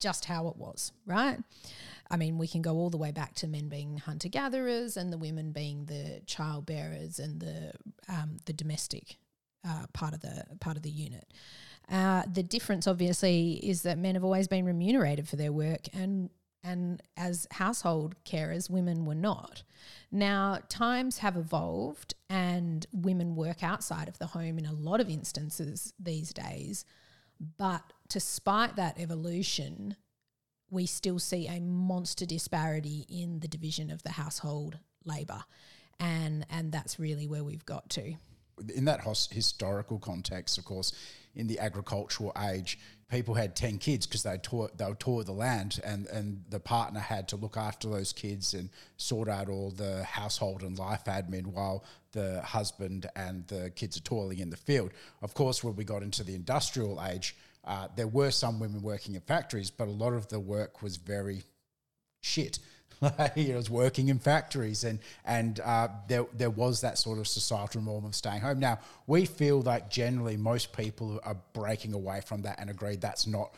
just 0.00 0.26
how 0.26 0.48
it 0.48 0.58
was, 0.58 0.92
right? 1.06 1.38
I 2.10 2.18
mean, 2.18 2.36
we 2.36 2.46
can 2.46 2.60
go 2.60 2.74
all 2.74 2.90
the 2.90 2.98
way 2.98 3.10
back 3.10 3.34
to 3.36 3.48
men 3.48 3.70
being 3.70 3.96
hunter 3.96 4.28
gatherers 4.28 4.98
and 4.98 5.10
the 5.10 5.18
women 5.18 5.52
being 5.52 5.86
the 5.86 6.20
child 6.26 6.66
bearers 6.66 7.18
and 7.18 7.40
the 7.40 7.72
um, 8.06 8.36
the 8.44 8.52
domestic 8.52 9.16
uh, 9.66 9.86
part 9.94 10.12
of 10.12 10.20
the 10.20 10.44
part 10.60 10.76
of 10.76 10.82
the 10.82 10.90
unit. 10.90 11.26
Uh, 11.90 12.22
the 12.32 12.42
difference, 12.42 12.86
obviously, 12.86 13.52
is 13.62 13.82
that 13.82 13.98
men 13.98 14.14
have 14.14 14.24
always 14.24 14.48
been 14.48 14.64
remunerated 14.64 15.28
for 15.28 15.36
their 15.36 15.52
work, 15.52 15.88
and 15.92 16.30
and 16.64 17.02
as 17.16 17.46
household 17.52 18.16
carers, 18.24 18.68
women 18.68 19.04
were 19.04 19.14
not. 19.14 19.62
Now, 20.10 20.58
times 20.68 21.18
have 21.18 21.36
evolved, 21.36 22.14
and 22.28 22.86
women 22.92 23.36
work 23.36 23.62
outside 23.62 24.08
of 24.08 24.18
the 24.18 24.26
home 24.26 24.58
in 24.58 24.66
a 24.66 24.72
lot 24.72 25.00
of 25.00 25.08
instances 25.08 25.92
these 25.98 26.32
days. 26.32 26.84
But 27.56 27.92
despite 28.08 28.76
that 28.76 28.98
evolution, 28.98 29.96
we 30.70 30.86
still 30.86 31.18
see 31.18 31.46
a 31.46 31.60
monster 31.60 32.26
disparity 32.26 33.06
in 33.08 33.40
the 33.40 33.48
division 33.48 33.90
of 33.90 34.02
the 34.02 34.12
household 34.12 34.78
labour. 35.04 35.44
And, 36.00 36.44
and 36.50 36.72
that's 36.72 36.98
really 36.98 37.26
where 37.26 37.44
we've 37.44 37.64
got 37.64 37.88
to. 37.90 38.14
In 38.74 38.84
that 38.86 39.00
historical 39.30 39.98
context, 39.98 40.58
of 40.58 40.64
course, 40.64 40.92
in 41.38 41.46
the 41.46 41.58
agricultural 41.60 42.32
age, 42.50 42.78
people 43.08 43.34
had 43.34 43.56
10 43.56 43.78
kids 43.78 44.06
because 44.06 44.22
they 44.22 44.36
taught 44.38 44.76
they 44.76 44.92
taught 44.98 45.24
the 45.24 45.32
land 45.32 45.80
and, 45.84 46.06
and 46.08 46.44
the 46.50 46.60
partner 46.60 47.00
had 47.00 47.26
to 47.28 47.36
look 47.36 47.56
after 47.56 47.88
those 47.88 48.12
kids 48.12 48.52
and 48.52 48.68
sort 48.96 49.28
out 49.28 49.48
all 49.48 49.70
the 49.70 50.04
household 50.04 50.62
and 50.62 50.78
life 50.78 51.04
admin 51.06 51.46
while 51.46 51.84
the 52.12 52.42
husband 52.42 53.06
and 53.16 53.46
the 53.46 53.70
kids 53.70 53.96
are 53.96 54.02
toiling 54.02 54.38
in 54.38 54.50
the 54.50 54.56
field. 54.56 54.90
Of 55.22 55.32
course, 55.32 55.64
when 55.64 55.76
we 55.76 55.84
got 55.84 56.02
into 56.02 56.22
the 56.22 56.34
industrial 56.34 57.02
age, 57.02 57.36
uh, 57.64 57.88
there 57.96 58.08
were 58.08 58.30
some 58.30 58.60
women 58.60 58.82
working 58.82 59.14
in 59.14 59.20
factories, 59.20 59.70
but 59.70 59.88
a 59.88 59.92
lot 59.92 60.12
of 60.12 60.28
the 60.28 60.40
work 60.40 60.82
was 60.82 60.96
very 60.96 61.44
shit. 62.20 62.58
he 63.34 63.52
was 63.52 63.70
working 63.70 64.08
in 64.08 64.18
factories, 64.18 64.84
and 64.84 64.98
and 65.24 65.60
uh, 65.60 65.88
there 66.08 66.26
there 66.34 66.50
was 66.50 66.80
that 66.80 66.98
sort 66.98 67.18
of 67.18 67.28
societal 67.28 67.82
norm 67.82 68.04
of 68.04 68.14
staying 68.14 68.40
home. 68.40 68.58
Now 68.58 68.78
we 69.06 69.24
feel 69.24 69.60
like 69.62 69.90
generally 69.90 70.36
most 70.36 70.72
people 70.72 71.20
are 71.24 71.36
breaking 71.52 71.94
away 71.94 72.20
from 72.24 72.42
that 72.42 72.58
and 72.60 72.70
agree 72.70 72.96
that's 72.96 73.26
not 73.26 73.54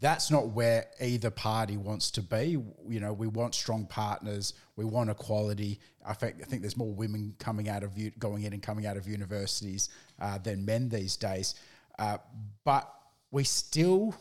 that's 0.00 0.30
not 0.30 0.48
where 0.48 0.86
either 1.00 1.30
party 1.30 1.76
wants 1.76 2.10
to 2.12 2.22
be. 2.22 2.58
You 2.88 3.00
know, 3.00 3.12
we 3.12 3.26
want 3.26 3.54
strong 3.54 3.86
partners. 3.86 4.54
We 4.76 4.84
want 4.84 5.10
equality. 5.10 5.80
I 6.04 6.14
think 6.14 6.36
I 6.42 6.44
think 6.44 6.62
there's 6.62 6.76
more 6.76 6.92
women 6.92 7.34
coming 7.38 7.68
out 7.68 7.82
of 7.82 7.92
going 8.18 8.42
in 8.42 8.52
and 8.52 8.62
coming 8.62 8.86
out 8.86 8.96
of 8.96 9.06
universities 9.08 9.88
uh, 10.20 10.38
than 10.38 10.64
men 10.64 10.88
these 10.88 11.16
days. 11.16 11.54
Uh, 11.98 12.18
but 12.64 12.92
we 13.30 13.44
still, 13.44 14.14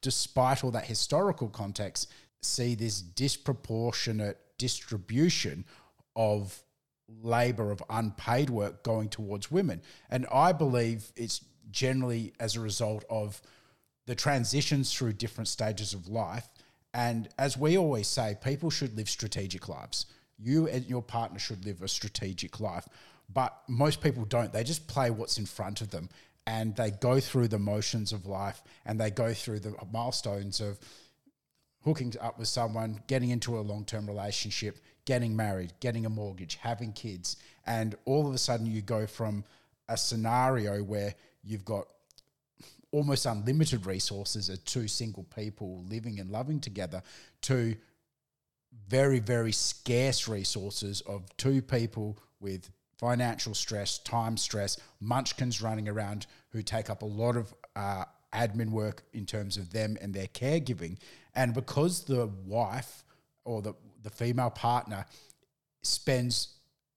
despite 0.00 0.64
all 0.64 0.70
that 0.72 0.86
historical 0.86 1.48
context, 1.48 2.10
see 2.44 2.74
this 2.74 3.00
disproportionate 3.00 4.38
distribution 4.58 5.64
of 6.16 6.62
labor 7.22 7.70
of 7.70 7.82
unpaid 7.90 8.50
work 8.50 8.82
going 8.82 9.08
towards 9.08 9.50
women. 9.50 9.82
And 10.10 10.26
I 10.32 10.52
believe 10.52 11.12
it's 11.16 11.44
generally 11.70 12.32
as 12.40 12.56
a 12.56 12.60
result 12.60 13.04
of 13.10 13.40
the 14.06 14.14
transitions 14.14 14.92
through 14.92 15.14
different 15.14 15.48
stages 15.48 15.94
of 15.94 16.08
life. 16.08 16.48
And 16.92 17.28
as 17.38 17.56
we 17.56 17.76
always 17.76 18.06
say, 18.06 18.36
people 18.42 18.70
should 18.70 18.96
live 18.96 19.08
strategic 19.08 19.68
lives. 19.68 20.06
You 20.38 20.68
and 20.68 20.84
your 20.86 21.02
partner 21.02 21.38
should 21.38 21.64
live 21.64 21.82
a 21.82 21.88
strategic 21.88 22.60
life. 22.60 22.88
But 23.32 23.56
most 23.68 24.00
people 24.00 24.24
don't. 24.24 24.52
They 24.52 24.64
just 24.64 24.86
play 24.86 25.10
what's 25.10 25.38
in 25.38 25.46
front 25.46 25.80
of 25.80 25.90
them 25.90 26.08
and 26.46 26.76
they 26.76 26.90
go 26.90 27.20
through 27.20 27.48
the 27.48 27.58
motions 27.58 28.12
of 28.12 28.26
life 28.26 28.62
and 28.84 29.00
they 29.00 29.10
go 29.10 29.32
through 29.32 29.60
the 29.60 29.74
milestones 29.92 30.60
of 30.60 30.78
hooking 31.84 32.14
up 32.20 32.38
with 32.38 32.48
someone, 32.48 33.00
getting 33.06 33.30
into 33.30 33.58
a 33.58 33.60
long 33.60 33.84
term 33.84 34.06
relationship, 34.06 34.78
getting 35.04 35.36
married, 35.36 35.72
getting 35.80 36.06
a 36.06 36.10
mortgage, 36.10 36.56
having 36.56 36.92
kids. 36.92 37.36
And 37.66 37.94
all 38.04 38.26
of 38.26 38.34
a 38.34 38.38
sudden, 38.38 38.66
you 38.66 38.80
go 38.82 39.06
from 39.06 39.44
a 39.88 39.96
scenario 39.96 40.82
where 40.82 41.14
you've 41.42 41.64
got 41.64 41.86
almost 42.90 43.26
unlimited 43.26 43.86
resources 43.86 44.48
of 44.48 44.64
two 44.64 44.88
single 44.88 45.24
people 45.24 45.84
living 45.88 46.20
and 46.20 46.30
loving 46.30 46.60
together 46.60 47.02
to 47.42 47.74
very, 48.88 49.18
very 49.18 49.52
scarce 49.52 50.28
resources 50.28 51.00
of 51.02 51.24
two 51.36 51.60
people 51.60 52.18
with 52.40 52.70
financial 52.96 53.54
stress, 53.54 53.98
time 53.98 54.36
stress, 54.36 54.78
munchkins 55.00 55.60
running 55.60 55.88
around 55.88 56.26
who 56.50 56.62
take 56.62 56.88
up 56.88 57.02
a 57.02 57.06
lot 57.06 57.36
of 57.36 57.52
uh, 57.76 58.04
admin 58.32 58.70
work 58.70 59.02
in 59.12 59.26
terms 59.26 59.56
of 59.56 59.72
them 59.72 59.96
and 60.00 60.14
their 60.14 60.26
caregiving. 60.28 60.96
And 61.34 61.54
because 61.54 62.04
the 62.04 62.28
wife 62.46 63.04
or 63.44 63.62
the, 63.62 63.74
the 64.02 64.10
female 64.10 64.50
partner 64.50 65.06
spends, 65.82 66.48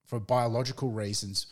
for 0.05 0.19
biological 0.19 0.91
reasons, 0.91 1.47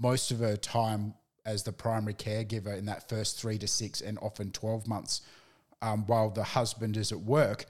most 0.00 0.30
of 0.30 0.38
her 0.38 0.56
time 0.56 1.14
as 1.44 1.62
the 1.62 1.72
primary 1.72 2.14
caregiver 2.14 2.76
in 2.76 2.86
that 2.86 3.08
first 3.08 3.38
three 3.38 3.58
to 3.58 3.68
six 3.68 4.00
and 4.00 4.18
often 4.22 4.50
12 4.50 4.88
months 4.88 5.20
um, 5.82 6.06
while 6.06 6.30
the 6.30 6.42
husband 6.42 6.96
is 6.96 7.12
at 7.12 7.20
work, 7.20 7.66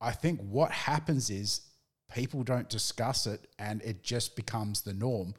I 0.00 0.12
think 0.12 0.40
what 0.40 0.70
happens 0.70 1.28
is 1.28 1.60
people 2.12 2.42
don't 2.42 2.68
discuss 2.68 3.26
it 3.26 3.46
and 3.58 3.82
it 3.82 4.02
just 4.02 4.36
becomes 4.36 4.82
the 4.82 4.94
norm 4.94 5.34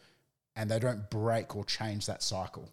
and 0.56 0.70
they 0.70 0.80
don't 0.80 1.10
break 1.10 1.56
or 1.56 1.64
change 1.64 2.06
that 2.06 2.22
cycle. 2.22 2.70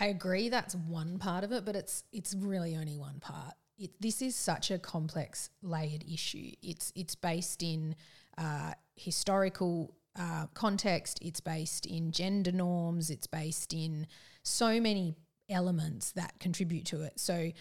I 0.00 0.06
agree 0.06 0.48
that's 0.48 0.74
one 0.74 1.18
part 1.18 1.44
of 1.44 1.52
it, 1.52 1.64
but 1.64 1.74
it's 1.74 2.04
it's 2.12 2.34
really 2.34 2.76
only 2.76 2.96
one 2.96 3.18
part. 3.18 3.54
It, 3.78 3.90
this 4.00 4.22
is 4.22 4.34
such 4.34 4.70
a 4.70 4.78
complex, 4.78 5.50
layered 5.62 6.04
issue. 6.10 6.52
It's 6.62 6.92
it's 6.94 7.14
based 7.14 7.62
in 7.62 7.94
uh, 8.38 8.72
historical 8.94 9.94
uh, 10.18 10.46
context. 10.54 11.18
It's 11.20 11.40
based 11.40 11.86
in 11.86 12.12
gender 12.12 12.52
norms. 12.52 13.10
It's 13.10 13.26
based 13.26 13.72
in 13.72 14.06
so 14.42 14.80
many 14.80 15.14
elements 15.50 16.12
that 16.12 16.38
contribute 16.40 16.86
to 16.86 17.02
it. 17.02 17.18
So, 17.20 17.52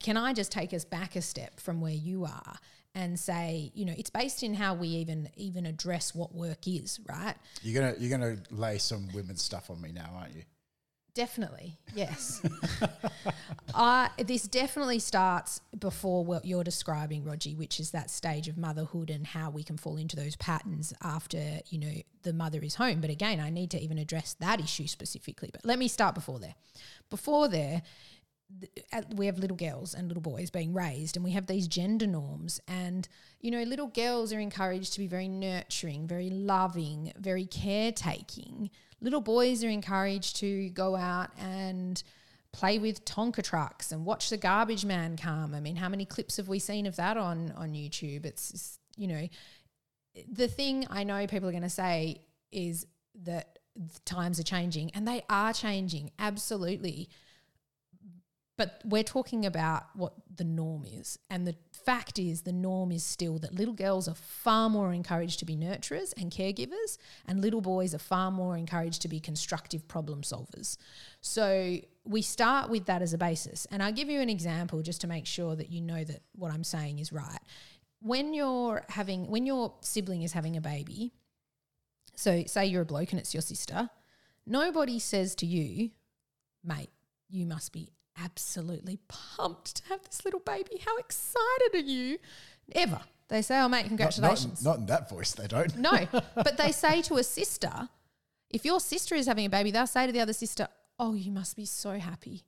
can 0.00 0.16
I 0.16 0.32
just 0.32 0.52
take 0.52 0.72
us 0.72 0.84
back 0.84 1.16
a 1.16 1.22
step 1.22 1.60
from 1.60 1.80
where 1.80 1.92
you 1.92 2.24
are 2.24 2.56
and 2.94 3.18
say, 3.18 3.72
you 3.74 3.84
know, 3.84 3.94
it's 3.96 4.10
based 4.10 4.42
in 4.42 4.54
how 4.54 4.74
we 4.74 4.88
even 4.88 5.28
even 5.36 5.66
address 5.66 6.14
what 6.14 6.34
work 6.34 6.66
is, 6.66 7.00
right? 7.08 7.34
You're 7.62 7.82
gonna 7.82 7.96
you're 7.98 8.16
gonna 8.16 8.38
lay 8.50 8.78
some 8.78 9.08
women's 9.12 9.42
stuff 9.42 9.70
on 9.70 9.80
me 9.80 9.90
now, 9.92 10.10
aren't 10.14 10.36
you? 10.36 10.42
Definitely, 11.14 11.78
yes. 11.94 12.42
uh, 13.74 14.08
this 14.18 14.48
definitely 14.48 14.98
starts 14.98 15.60
before 15.78 16.24
what 16.24 16.44
you're 16.44 16.64
describing, 16.64 17.22
Rogie, 17.22 17.54
which 17.54 17.78
is 17.78 17.92
that 17.92 18.10
stage 18.10 18.48
of 18.48 18.58
motherhood 18.58 19.10
and 19.10 19.24
how 19.24 19.50
we 19.50 19.62
can 19.62 19.76
fall 19.76 19.96
into 19.96 20.16
those 20.16 20.34
patterns 20.36 20.92
after, 21.02 21.60
you 21.68 21.78
know, 21.78 21.92
the 22.24 22.32
mother 22.32 22.60
is 22.62 22.74
home. 22.74 23.00
But 23.00 23.10
again, 23.10 23.38
I 23.38 23.48
need 23.50 23.70
to 23.70 23.80
even 23.80 23.96
address 23.98 24.34
that 24.40 24.58
issue 24.58 24.88
specifically. 24.88 25.50
But 25.52 25.64
let 25.64 25.78
me 25.78 25.86
start 25.86 26.16
before 26.16 26.40
there. 26.40 26.56
Before 27.10 27.46
there, 27.46 27.82
we 29.14 29.26
have 29.26 29.38
little 29.38 29.56
girls 29.56 29.94
and 29.94 30.08
little 30.08 30.20
boys 30.20 30.50
being 30.50 30.74
raised 30.74 31.16
and 31.16 31.24
we 31.24 31.32
have 31.32 31.46
these 31.46 31.66
gender 31.66 32.06
norms 32.06 32.60
and 32.68 33.08
you 33.40 33.50
know 33.50 33.62
little 33.62 33.86
girls 33.88 34.32
are 34.32 34.38
encouraged 34.38 34.92
to 34.92 35.00
be 35.00 35.06
very 35.06 35.28
nurturing 35.28 36.06
very 36.06 36.30
loving 36.30 37.12
very 37.18 37.46
caretaking 37.46 38.70
little 39.00 39.20
boys 39.20 39.62
are 39.64 39.68
encouraged 39.68 40.36
to 40.36 40.68
go 40.70 40.96
out 40.96 41.30
and 41.38 42.02
play 42.52 42.78
with 42.78 43.04
tonka 43.04 43.42
trucks 43.42 43.90
and 43.90 44.04
watch 44.04 44.30
the 44.30 44.36
garbage 44.36 44.84
man 44.84 45.16
come. 45.16 45.54
I 45.54 45.60
mean 45.60 45.76
how 45.76 45.88
many 45.88 46.04
clips 46.04 46.36
have 46.36 46.48
we 46.48 46.58
seen 46.58 46.86
of 46.86 46.96
that 46.96 47.16
on 47.16 47.52
on 47.56 47.72
youtube? 47.72 48.24
It's 48.24 48.52
just, 48.52 48.80
you 48.96 49.08
know 49.08 49.28
the 50.30 50.46
thing 50.46 50.86
i 50.90 51.02
know 51.02 51.26
people 51.26 51.48
are 51.48 51.52
going 51.52 51.64
to 51.64 51.68
say 51.68 52.20
is 52.52 52.86
that 53.22 53.58
times 54.04 54.38
are 54.38 54.44
changing 54.44 54.90
and 54.94 55.06
they 55.06 55.22
are 55.28 55.52
changing 55.52 56.10
absolutely 56.18 57.08
but 58.56 58.80
we're 58.84 59.02
talking 59.02 59.44
about 59.44 59.84
what 59.94 60.14
the 60.36 60.44
norm 60.44 60.84
is. 60.84 61.18
And 61.28 61.46
the 61.46 61.56
fact 61.72 62.18
is, 62.18 62.42
the 62.42 62.52
norm 62.52 62.92
is 62.92 63.02
still 63.02 63.38
that 63.40 63.54
little 63.54 63.74
girls 63.74 64.06
are 64.06 64.14
far 64.14 64.70
more 64.70 64.92
encouraged 64.92 65.40
to 65.40 65.44
be 65.44 65.56
nurturers 65.56 66.12
and 66.16 66.30
caregivers, 66.30 66.98
and 67.26 67.40
little 67.40 67.60
boys 67.60 67.94
are 67.94 67.98
far 67.98 68.30
more 68.30 68.56
encouraged 68.56 69.02
to 69.02 69.08
be 69.08 69.18
constructive 69.18 69.88
problem 69.88 70.22
solvers. 70.22 70.76
So 71.20 71.78
we 72.04 72.22
start 72.22 72.70
with 72.70 72.86
that 72.86 73.02
as 73.02 73.12
a 73.12 73.18
basis. 73.18 73.66
And 73.70 73.82
I'll 73.82 73.92
give 73.92 74.08
you 74.08 74.20
an 74.20 74.30
example 74.30 74.82
just 74.82 75.00
to 75.00 75.08
make 75.08 75.26
sure 75.26 75.56
that 75.56 75.70
you 75.70 75.80
know 75.80 76.04
that 76.04 76.22
what 76.36 76.52
I'm 76.52 76.64
saying 76.64 77.00
is 77.00 77.12
right. 77.12 77.40
When 78.00 78.34
you're 78.34 78.84
having, 78.88 79.28
when 79.28 79.46
your 79.46 79.74
sibling 79.80 80.22
is 80.22 80.32
having 80.32 80.56
a 80.56 80.60
baby, 80.60 81.12
so 82.14 82.44
say 82.46 82.66
you're 82.66 82.82
a 82.82 82.86
bloke 82.86 83.10
and 83.10 83.18
it's 83.18 83.34
your 83.34 83.40
sister, 83.40 83.90
nobody 84.46 85.00
says 85.00 85.34
to 85.36 85.46
you, 85.46 85.90
mate, 86.62 86.90
you 87.28 87.46
must 87.46 87.72
be 87.72 87.90
absolutely 88.22 88.98
pumped 89.08 89.76
to 89.76 89.82
have 89.88 90.02
this 90.02 90.24
little 90.24 90.40
baby. 90.40 90.80
How 90.84 90.96
excited 90.96 91.74
are 91.74 91.78
you? 91.78 92.18
Ever. 92.74 93.00
They 93.28 93.42
say, 93.42 93.58
oh, 93.60 93.68
mate, 93.68 93.86
congratulations. 93.86 94.64
Not, 94.64 94.70
not, 94.70 94.76
not 94.76 94.80
in 94.80 94.86
that 94.86 95.10
voice, 95.10 95.32
they 95.32 95.46
don't. 95.46 95.76
no, 95.76 96.06
but 96.34 96.56
they 96.56 96.72
say 96.72 97.02
to 97.02 97.16
a 97.16 97.24
sister, 97.24 97.88
if 98.50 98.64
your 98.64 98.80
sister 98.80 99.14
is 99.14 99.26
having 99.26 99.46
a 99.46 99.50
baby, 99.50 99.70
they'll 99.70 99.86
say 99.86 100.06
to 100.06 100.12
the 100.12 100.20
other 100.20 100.32
sister, 100.32 100.68
oh, 100.98 101.14
you 101.14 101.32
must 101.32 101.56
be 101.56 101.64
so 101.64 101.98
happy. 101.98 102.42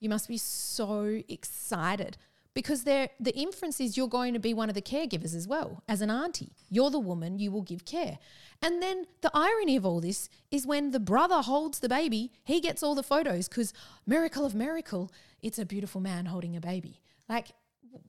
You 0.00 0.08
must 0.08 0.28
be 0.28 0.38
so 0.38 1.22
excited. 1.28 2.16
Because 2.54 2.84
the 2.84 3.10
inference 3.34 3.80
is 3.80 3.96
you're 3.96 4.08
going 4.08 4.34
to 4.34 4.40
be 4.40 4.52
one 4.52 4.68
of 4.68 4.74
the 4.74 4.82
caregivers 4.82 5.34
as 5.34 5.46
well 5.46 5.82
as 5.88 6.00
an 6.00 6.10
auntie. 6.10 6.52
You're 6.68 6.90
the 6.90 6.98
woman, 6.98 7.38
you 7.38 7.50
will 7.50 7.62
give 7.62 7.84
care. 7.84 8.18
And 8.60 8.82
then 8.82 9.06
the 9.20 9.30
irony 9.32 9.76
of 9.76 9.86
all 9.86 10.00
this 10.00 10.28
is 10.50 10.66
when 10.66 10.90
the 10.90 11.00
brother 11.00 11.42
holds 11.42 11.78
the 11.78 11.88
baby, 11.88 12.32
he 12.44 12.60
gets 12.60 12.82
all 12.82 12.94
the 12.94 13.02
photos 13.02 13.48
because 13.48 13.72
miracle 14.06 14.44
of 14.44 14.54
miracle, 14.54 15.12
it's 15.40 15.58
a 15.58 15.64
beautiful 15.64 16.00
man 16.00 16.26
holding 16.26 16.56
a 16.56 16.60
baby. 16.60 17.00
Like, 17.28 17.48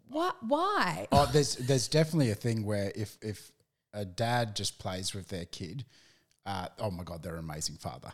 what? 0.08 0.38
Why? 0.42 1.08
Oh, 1.12 1.30
there's 1.32 1.56
there's 1.56 1.88
definitely 1.88 2.32
a 2.32 2.36
thing 2.36 2.66
where 2.66 2.92
if 2.96 3.18
if 3.22 3.52
a 3.94 4.06
dad 4.06 4.56
just 4.56 4.80
plays 4.80 5.14
with 5.14 5.28
their 5.30 5.46
kid, 5.46 5.86
uh, 6.46 6.68
oh 6.80 6.90
my 6.90 7.04
god, 7.04 7.22
they're 7.22 7.34
an 7.34 7.40
amazing 7.40 7.76
father. 7.76 8.12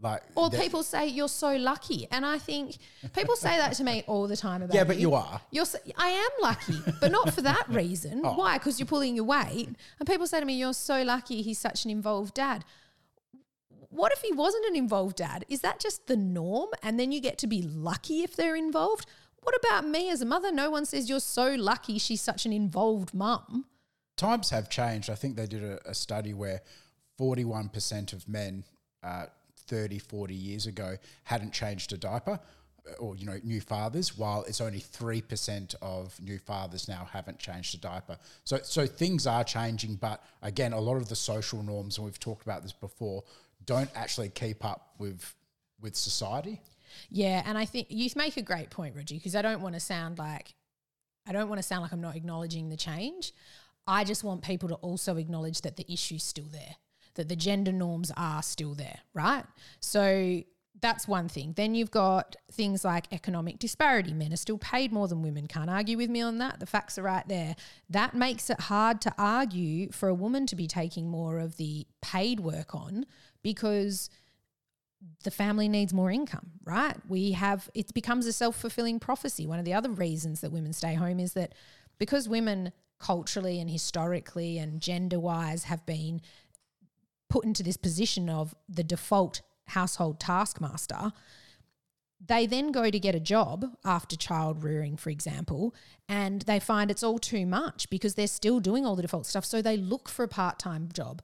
Like, 0.00 0.22
Or 0.36 0.48
that- 0.48 0.60
people 0.60 0.82
say 0.84 1.08
you're 1.08 1.28
so 1.28 1.56
lucky, 1.56 2.06
and 2.12 2.24
I 2.24 2.38
think 2.38 2.76
people 3.14 3.34
say 3.34 3.56
that 3.56 3.72
to 3.74 3.84
me 3.84 4.04
all 4.06 4.28
the 4.28 4.36
time 4.36 4.62
about 4.62 4.74
yeah, 4.74 4.84
but 4.84 4.96
you. 4.96 5.08
you 5.10 5.14
are. 5.14 5.40
You're, 5.50 5.64
so, 5.64 5.78
I 5.96 6.08
am 6.10 6.30
lucky, 6.40 6.78
but 7.00 7.10
not 7.10 7.34
for 7.34 7.42
that 7.42 7.68
reason. 7.82 8.20
Oh. 8.24 8.34
Why? 8.34 8.58
Because 8.58 8.78
you're 8.78 8.86
pulling 8.86 9.16
your 9.16 9.24
weight. 9.24 9.68
And 9.98 10.06
people 10.08 10.26
say 10.28 10.38
to 10.38 10.46
me, 10.46 10.54
"You're 10.54 10.72
so 10.72 11.02
lucky. 11.02 11.42
He's 11.42 11.58
such 11.58 11.84
an 11.84 11.90
involved 11.90 12.34
dad." 12.34 12.64
What 13.90 14.12
if 14.12 14.20
he 14.20 14.32
wasn't 14.32 14.66
an 14.66 14.76
involved 14.76 15.16
dad? 15.16 15.44
Is 15.48 15.62
that 15.62 15.80
just 15.80 16.06
the 16.06 16.16
norm? 16.16 16.68
And 16.82 17.00
then 17.00 17.10
you 17.10 17.20
get 17.20 17.38
to 17.38 17.46
be 17.46 17.62
lucky 17.62 18.22
if 18.22 18.36
they're 18.36 18.54
involved. 18.54 19.06
What 19.42 19.54
about 19.64 19.86
me 19.88 20.10
as 20.10 20.20
a 20.20 20.26
mother? 20.26 20.52
No 20.52 20.70
one 20.70 20.84
says 20.84 21.08
you're 21.08 21.20
so 21.20 21.54
lucky. 21.54 21.98
She's 21.98 22.20
such 22.20 22.44
an 22.44 22.52
involved 22.52 23.14
mum. 23.14 23.64
times 24.16 24.50
have 24.50 24.68
changed. 24.68 25.08
I 25.08 25.14
think 25.14 25.36
they 25.36 25.46
did 25.46 25.64
a, 25.64 25.80
a 25.88 25.94
study 25.94 26.34
where 26.34 26.60
41% 27.18 28.12
of 28.12 28.28
men 28.28 28.64
uh, 29.02 29.26
30, 29.68 29.98
40 29.98 30.34
years 30.34 30.66
ago 30.66 30.96
hadn't 31.24 31.52
changed 31.52 31.92
a 31.92 31.96
diaper 31.96 32.40
uh, 32.88 32.92
or, 32.98 33.16
you 33.16 33.26
know, 33.26 33.38
new 33.44 33.60
fathers, 33.60 34.16
while 34.16 34.42
it's 34.44 34.60
only 34.60 34.80
3% 34.80 35.74
of 35.80 36.18
new 36.20 36.38
fathers 36.38 36.88
now 36.88 37.08
haven't 37.12 37.38
changed 37.38 37.74
a 37.74 37.78
diaper. 37.78 38.18
So, 38.44 38.58
so 38.62 38.86
things 38.86 39.26
are 39.26 39.44
changing, 39.44 39.96
but 39.96 40.22
again, 40.42 40.72
a 40.72 40.80
lot 40.80 40.96
of 40.96 41.08
the 41.08 41.16
social 41.16 41.62
norms, 41.62 41.98
and 41.98 42.04
we've 42.04 42.18
talked 42.18 42.42
about 42.42 42.62
this 42.62 42.72
before, 42.72 43.22
don't 43.64 43.90
actually 43.94 44.30
keep 44.30 44.64
up 44.64 44.94
with 44.98 45.34
with 45.80 45.94
society. 45.94 46.60
Yeah, 47.10 47.42
and 47.46 47.56
I 47.56 47.64
think 47.64 47.88
you 47.90 48.08
make 48.16 48.36
a 48.36 48.42
great 48.42 48.70
point, 48.70 48.96
Rogie, 48.96 49.16
because 49.16 49.36
I 49.36 49.42
don't 49.42 49.60
want 49.60 49.74
to 49.74 49.80
sound 49.80 50.18
like 50.18 50.54
I 51.26 51.32
don't 51.32 51.48
want 51.48 51.58
to 51.58 51.62
sound 51.62 51.82
like 51.82 51.92
I'm 51.92 52.00
not 52.00 52.16
acknowledging 52.16 52.68
the 52.68 52.76
change. 52.76 53.32
I 53.86 54.04
just 54.04 54.24
want 54.24 54.42
people 54.42 54.68
to 54.70 54.74
also 54.76 55.16
acknowledge 55.16 55.62
that 55.62 55.76
the 55.76 55.90
issue's 55.90 56.24
still 56.24 56.46
there, 56.50 56.76
that 57.18 57.28
the 57.28 57.36
gender 57.36 57.72
norms 57.72 58.12
are 58.16 58.42
still 58.44 58.74
there, 58.74 59.00
right? 59.12 59.44
So 59.80 60.42
that's 60.80 61.08
one 61.08 61.28
thing. 61.28 61.52
Then 61.56 61.74
you've 61.74 61.90
got 61.90 62.36
things 62.52 62.84
like 62.84 63.12
economic 63.12 63.58
disparity. 63.58 64.12
Men 64.12 64.32
are 64.32 64.36
still 64.36 64.56
paid 64.56 64.92
more 64.92 65.08
than 65.08 65.20
women. 65.20 65.48
Can't 65.48 65.68
argue 65.68 65.96
with 65.96 66.10
me 66.10 66.20
on 66.20 66.38
that. 66.38 66.60
The 66.60 66.66
facts 66.66 66.96
are 66.96 67.02
right 67.02 67.26
there. 67.26 67.56
That 67.90 68.14
makes 68.14 68.50
it 68.50 68.60
hard 68.60 69.00
to 69.00 69.14
argue 69.18 69.90
for 69.90 70.08
a 70.08 70.14
woman 70.14 70.46
to 70.46 70.54
be 70.54 70.68
taking 70.68 71.10
more 71.10 71.40
of 71.40 71.56
the 71.56 71.88
paid 72.00 72.38
work 72.38 72.72
on 72.72 73.04
because 73.42 74.08
the 75.24 75.32
family 75.32 75.68
needs 75.68 75.92
more 75.92 76.12
income, 76.12 76.52
right? 76.64 76.94
We 77.08 77.32
have, 77.32 77.68
it 77.74 77.92
becomes 77.94 78.26
a 78.26 78.32
self 78.32 78.54
fulfilling 78.54 79.00
prophecy. 79.00 79.44
One 79.44 79.58
of 79.58 79.64
the 79.64 79.74
other 79.74 79.90
reasons 79.90 80.40
that 80.42 80.52
women 80.52 80.72
stay 80.72 80.94
home 80.94 81.18
is 81.18 81.32
that 81.32 81.52
because 81.98 82.28
women 82.28 82.70
culturally 82.98 83.60
and 83.60 83.70
historically 83.70 84.58
and 84.58 84.80
gender 84.80 85.18
wise 85.18 85.64
have 85.64 85.84
been 85.86 86.20
put 87.28 87.44
into 87.44 87.62
this 87.62 87.76
position 87.76 88.28
of 88.28 88.54
the 88.68 88.84
default 88.84 89.42
household 89.68 90.18
taskmaster, 90.18 91.12
they 92.24 92.46
then 92.46 92.72
go 92.72 92.90
to 92.90 92.98
get 92.98 93.14
a 93.14 93.20
job 93.20 93.64
after 93.84 94.16
child 94.16 94.64
rearing, 94.64 94.96
for 94.96 95.10
example, 95.10 95.74
and 96.08 96.42
they 96.42 96.58
find 96.58 96.90
it's 96.90 97.02
all 97.02 97.18
too 97.18 97.46
much 97.46 97.88
because 97.90 98.14
they're 98.14 98.26
still 98.26 98.58
doing 98.60 98.84
all 98.84 98.96
the 98.96 99.02
default 99.02 99.26
stuff. 99.26 99.44
So 99.44 99.62
they 99.62 99.76
look 99.76 100.08
for 100.08 100.24
a 100.24 100.28
part 100.28 100.58
time 100.58 100.88
job 100.92 101.22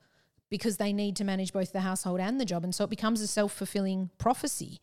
because 0.51 0.77
they 0.77 0.93
need 0.93 1.17
to 1.17 1.25
manage 1.25 1.53
both 1.53 1.73
the 1.73 1.81
household 1.81 2.21
and 2.21 2.41
the 2.41 2.45
job. 2.45 2.63
And 2.63 2.75
so 2.75 2.85
it 2.85 2.91
becomes 2.91 3.21
a 3.21 3.27
self 3.27 3.53
fulfilling 3.53 4.11
prophecy. 4.19 4.81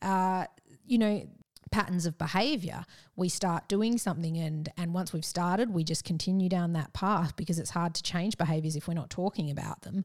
Uh, 0.00 0.44
you 0.86 0.96
know, 0.96 1.28
patterns 1.70 2.06
of 2.06 2.16
behavior. 2.18 2.84
We 3.16 3.28
start 3.28 3.68
doing 3.68 3.98
something, 3.98 4.36
and, 4.36 4.68
and 4.76 4.94
once 4.94 5.12
we've 5.12 5.24
started, 5.24 5.70
we 5.72 5.84
just 5.84 6.04
continue 6.04 6.48
down 6.48 6.72
that 6.74 6.92
path 6.92 7.36
because 7.36 7.58
it's 7.58 7.70
hard 7.70 7.94
to 7.94 8.02
change 8.02 8.38
behaviors 8.38 8.76
if 8.76 8.88
we're 8.88 8.94
not 8.94 9.10
talking 9.10 9.50
about 9.50 9.82
them. 9.82 10.04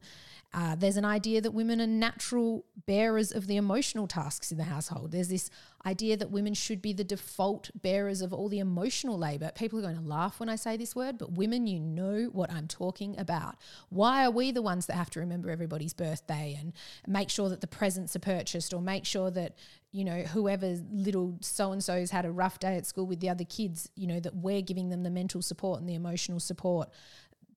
Uh, 0.56 0.76
there's 0.76 0.96
an 0.96 1.04
idea 1.04 1.40
that 1.40 1.50
women 1.50 1.80
are 1.80 1.86
natural 1.86 2.64
bearers 2.86 3.32
of 3.32 3.48
the 3.48 3.56
emotional 3.56 4.06
tasks 4.06 4.52
in 4.52 4.58
the 4.58 4.64
household. 4.64 5.10
There's 5.10 5.28
this 5.28 5.50
idea 5.84 6.16
that 6.16 6.30
women 6.30 6.54
should 6.54 6.80
be 6.80 6.92
the 6.92 7.02
default 7.02 7.70
bearers 7.74 8.22
of 8.22 8.32
all 8.32 8.48
the 8.48 8.60
emotional 8.60 9.18
labor. 9.18 9.50
People 9.56 9.80
are 9.80 9.82
going 9.82 9.96
to 9.96 10.00
laugh 10.00 10.38
when 10.38 10.48
I 10.48 10.54
say 10.54 10.76
this 10.76 10.94
word, 10.94 11.18
but 11.18 11.32
women, 11.32 11.66
you 11.66 11.80
know 11.80 12.30
what 12.32 12.52
I'm 12.52 12.68
talking 12.68 13.18
about. 13.18 13.56
Why 13.90 14.24
are 14.24 14.30
we 14.30 14.52
the 14.52 14.62
ones 14.62 14.86
that 14.86 14.94
have 14.94 15.10
to 15.10 15.20
remember 15.20 15.50
everybody's 15.50 15.92
birthday 15.92 16.56
and 16.58 16.72
make 17.06 17.30
sure 17.30 17.48
that 17.48 17.60
the 17.60 17.66
presents 17.66 18.14
are 18.14 18.20
purchased 18.20 18.72
or 18.72 18.80
make 18.80 19.04
sure 19.04 19.32
that, 19.32 19.58
you 19.90 20.04
know, 20.04 20.22
whoever 20.22 20.76
little 20.92 21.36
so 21.40 21.72
and 21.72 21.82
so's 21.82 22.10
had 22.12 22.24
a 22.24 22.30
rough 22.30 22.60
day 22.60 22.76
at 22.76 22.86
school 22.86 23.06
with 23.06 23.20
the 23.20 23.28
other 23.28 23.44
kids, 23.44 23.90
you 23.96 24.06
know, 24.06 24.20
that 24.20 24.36
we're 24.36 24.62
giving 24.62 24.88
them 24.88 25.02
the 25.02 25.10
mental 25.10 25.42
support 25.42 25.80
and 25.80 25.88
the 25.88 25.94
emotional 25.94 26.40
support 26.40 26.88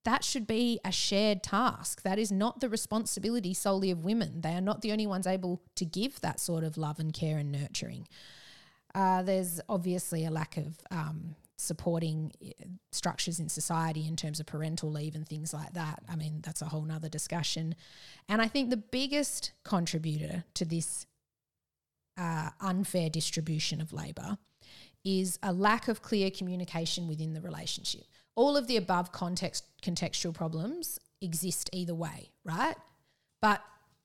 that 0.07 0.23
should 0.23 0.47
be 0.47 0.79
a 0.85 0.91
shared 0.91 1.43
task. 1.43 2.03
That 2.03 2.17
is 2.17 2.31
not 2.31 2.61
the 2.61 2.69
responsibility 2.69 3.53
solely 3.53 3.91
of 3.91 4.05
women. 4.05 4.39
They 4.39 4.53
are 4.53 4.61
not 4.61 4.81
the 4.81 4.93
only 4.93 5.05
ones 5.05 5.27
able 5.27 5.61
to 5.75 5.83
give 5.83 6.21
that 6.21 6.39
sort 6.39 6.63
of 6.63 6.77
love 6.77 6.97
and 6.97 7.13
care 7.13 7.37
and 7.37 7.51
nurturing. 7.51 8.07
Uh, 8.95 9.21
there's 9.21 9.59
obviously 9.67 10.23
a 10.23 10.31
lack 10.31 10.55
of 10.55 10.77
um, 10.91 11.35
supporting 11.57 12.31
uh, 12.41 12.51
structures 12.93 13.37
in 13.41 13.49
society 13.49 14.07
in 14.07 14.15
terms 14.15 14.39
of 14.39 14.45
parental 14.45 14.89
leave 14.89 15.13
and 15.13 15.27
things 15.27 15.53
like 15.53 15.73
that. 15.73 15.99
I 16.07 16.15
mean, 16.15 16.39
that's 16.41 16.61
a 16.61 16.69
whole 16.69 16.83
nother 16.83 17.09
discussion. 17.09 17.75
And 18.29 18.41
I 18.41 18.47
think 18.47 18.69
the 18.69 18.77
biggest 18.77 19.51
contributor 19.65 20.45
to 20.53 20.63
this 20.63 21.05
uh, 22.17 22.51
unfair 22.61 23.09
distribution 23.09 23.81
of 23.81 23.91
labour 23.91 24.37
is 25.03 25.37
a 25.43 25.51
lack 25.51 25.89
of 25.89 26.01
clear 26.01 26.31
communication 26.31 27.09
within 27.09 27.33
the 27.33 27.41
relationship. 27.41 28.05
All 28.37 28.55
of 28.55 28.67
the 28.67 28.77
above 28.77 29.11
context 29.11 29.65
contextual 29.81 30.33
problems 30.33 30.99
exist 31.21 31.69
either 31.73 31.93
way, 31.93 32.29
right? 32.45 32.75
But 33.41 33.61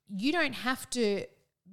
you 0.09 0.33
don't 0.33 0.55
have 0.55 0.91
to 0.91 1.27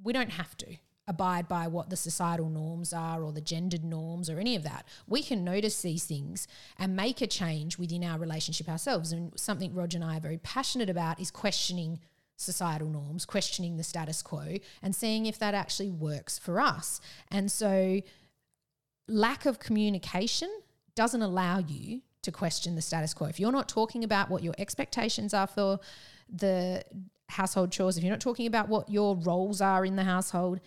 we 0.04 0.14
don't 0.14 0.32
have 0.32 0.56
to 0.58 0.68
abide 1.08 1.48
by 1.48 1.68
what 1.68 1.90
the 1.90 1.96
societal 1.96 2.50
norms 2.50 2.94
are 2.94 3.24
or 3.24 3.32
the 3.32 3.42
gendered 3.42 3.84
norms 3.84 4.30
or 4.30 4.40
any 4.40 4.56
of 4.56 4.64
that. 4.64 4.86
We 5.08 5.24
can 5.24 5.44
notice 5.44 5.82
these 5.82 6.04
things 6.04 6.48
and 6.78 6.96
make 6.96 7.20
a 7.20 7.28
change 7.28 7.80
within 7.80 8.04
our 8.04 8.20
relationship 8.20 8.70
ourselves. 8.70 9.12
And 9.12 9.38
something 9.38 9.74
Roger 9.74 9.98
and 9.98 10.06
I 10.06 10.18
are 10.18 10.22
very 10.22 10.38
passionate 10.38 10.90
about 10.90 11.20
is 11.20 11.32
questioning 11.32 12.00
societal 12.36 12.90
norms, 12.90 13.26
questioning 13.26 13.78
the 13.78 13.84
status 13.84 14.22
quo, 14.22 14.58
and 14.84 14.96
seeing 14.96 15.26
if 15.26 15.40
that 15.40 15.56
actually 15.56 15.90
works 15.90 16.38
for 16.38 16.60
us. 16.60 17.02
And 17.32 17.52
so 17.52 18.02
lack 19.08 19.48
of 19.48 19.60
communication 19.60 20.50
doesn't 20.96 21.24
allow 21.24 21.58
you 21.58 22.02
to 22.24 22.32
question 22.32 22.76
the 22.76 22.82
status 22.82 23.14
quo. 23.14 23.28
If 23.28 23.40
you're 23.40 23.52
not 23.52 23.70
talking 23.70 24.04
about 24.04 24.30
what 24.30 24.44
your 24.44 24.54
expectations 24.58 25.34
are 25.34 25.48
for 25.48 25.80
the 26.30 26.84
household 27.30 27.72
chores, 27.72 27.98
if 27.98 28.04
you're 28.04 28.12
not 28.12 28.22
talking 28.22 28.48
about 28.48 28.70
what 28.70 28.90
your 28.90 29.16
roles 29.16 29.62
are 29.62 29.86
in 29.86 29.96
the 29.96 30.04
household, 30.04 30.60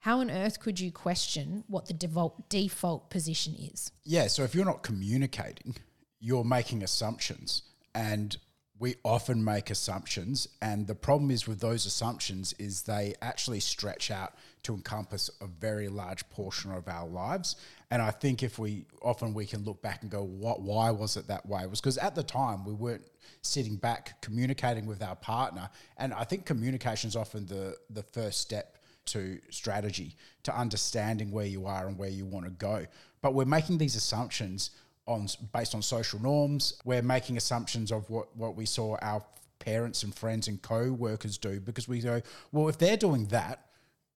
how 0.00 0.20
on 0.20 0.30
earth 0.30 0.60
could 0.60 0.78
you 0.78 0.92
question 0.92 1.64
what 1.66 1.86
the 1.86 1.94
default 1.94 2.48
default 2.48 3.10
position 3.10 3.54
is? 3.54 3.90
Yeah, 4.04 4.28
so 4.28 4.44
if 4.44 4.54
you're 4.54 4.64
not 4.64 4.82
communicating, 4.82 5.76
you're 6.20 6.44
making 6.44 6.82
assumptions. 6.82 7.62
And 7.94 8.36
we 8.78 8.96
often 9.02 9.42
make 9.42 9.70
assumptions. 9.70 10.48
And 10.62 10.86
the 10.86 10.94
problem 10.94 11.30
is 11.30 11.48
with 11.48 11.60
those 11.60 11.84
assumptions 11.84 12.54
is 12.58 12.82
they 12.82 13.14
actually 13.20 13.60
stretch 13.60 14.10
out 14.10 14.34
to 14.62 14.74
encompass 14.74 15.30
a 15.40 15.46
very 15.46 15.88
large 15.88 16.28
portion 16.30 16.72
of 16.72 16.88
our 16.88 17.06
lives. 17.06 17.56
And 17.90 18.02
I 18.02 18.10
think 18.10 18.42
if 18.42 18.58
we 18.58 18.84
often 19.02 19.34
we 19.34 19.46
can 19.46 19.64
look 19.64 19.80
back 19.82 20.02
and 20.02 20.10
go, 20.10 20.22
what 20.22 20.60
why 20.60 20.90
was 20.90 21.16
it 21.16 21.28
that 21.28 21.46
way? 21.46 21.62
It 21.62 21.70
was 21.70 21.80
because 21.80 21.98
at 21.98 22.14
the 22.14 22.22
time 22.22 22.64
we 22.64 22.74
weren't 22.74 23.04
sitting 23.42 23.76
back 23.76 24.20
communicating 24.20 24.86
with 24.86 25.02
our 25.02 25.16
partner. 25.16 25.70
And 25.96 26.12
I 26.12 26.24
think 26.24 26.44
communication 26.44 27.08
is 27.08 27.16
often 27.16 27.46
the 27.46 27.76
the 27.90 28.02
first 28.02 28.40
step 28.40 28.78
to 29.06 29.38
strategy, 29.50 30.16
to 30.42 30.56
understanding 30.56 31.30
where 31.30 31.46
you 31.46 31.66
are 31.66 31.86
and 31.86 31.98
where 31.98 32.10
you 32.10 32.26
want 32.26 32.44
to 32.44 32.50
go. 32.50 32.86
But 33.22 33.34
we're 33.34 33.46
making 33.46 33.78
these 33.78 33.96
assumptions 33.96 34.70
on 35.06 35.26
based 35.52 35.74
on 35.74 35.82
social 35.82 36.20
norms. 36.20 36.74
We're 36.84 37.02
making 37.02 37.36
assumptions 37.36 37.90
of 37.90 38.08
what, 38.10 38.36
what 38.36 38.54
we 38.54 38.66
saw 38.66 38.96
our 39.00 39.24
parents 39.58 40.02
and 40.02 40.14
friends 40.14 40.46
and 40.48 40.62
co-workers 40.62 41.36
do 41.38 41.60
because 41.60 41.88
we 41.88 42.00
go, 42.00 42.22
well, 42.52 42.68
if 42.68 42.78
they're 42.78 42.96
doing 42.96 43.26
that, 43.26 43.67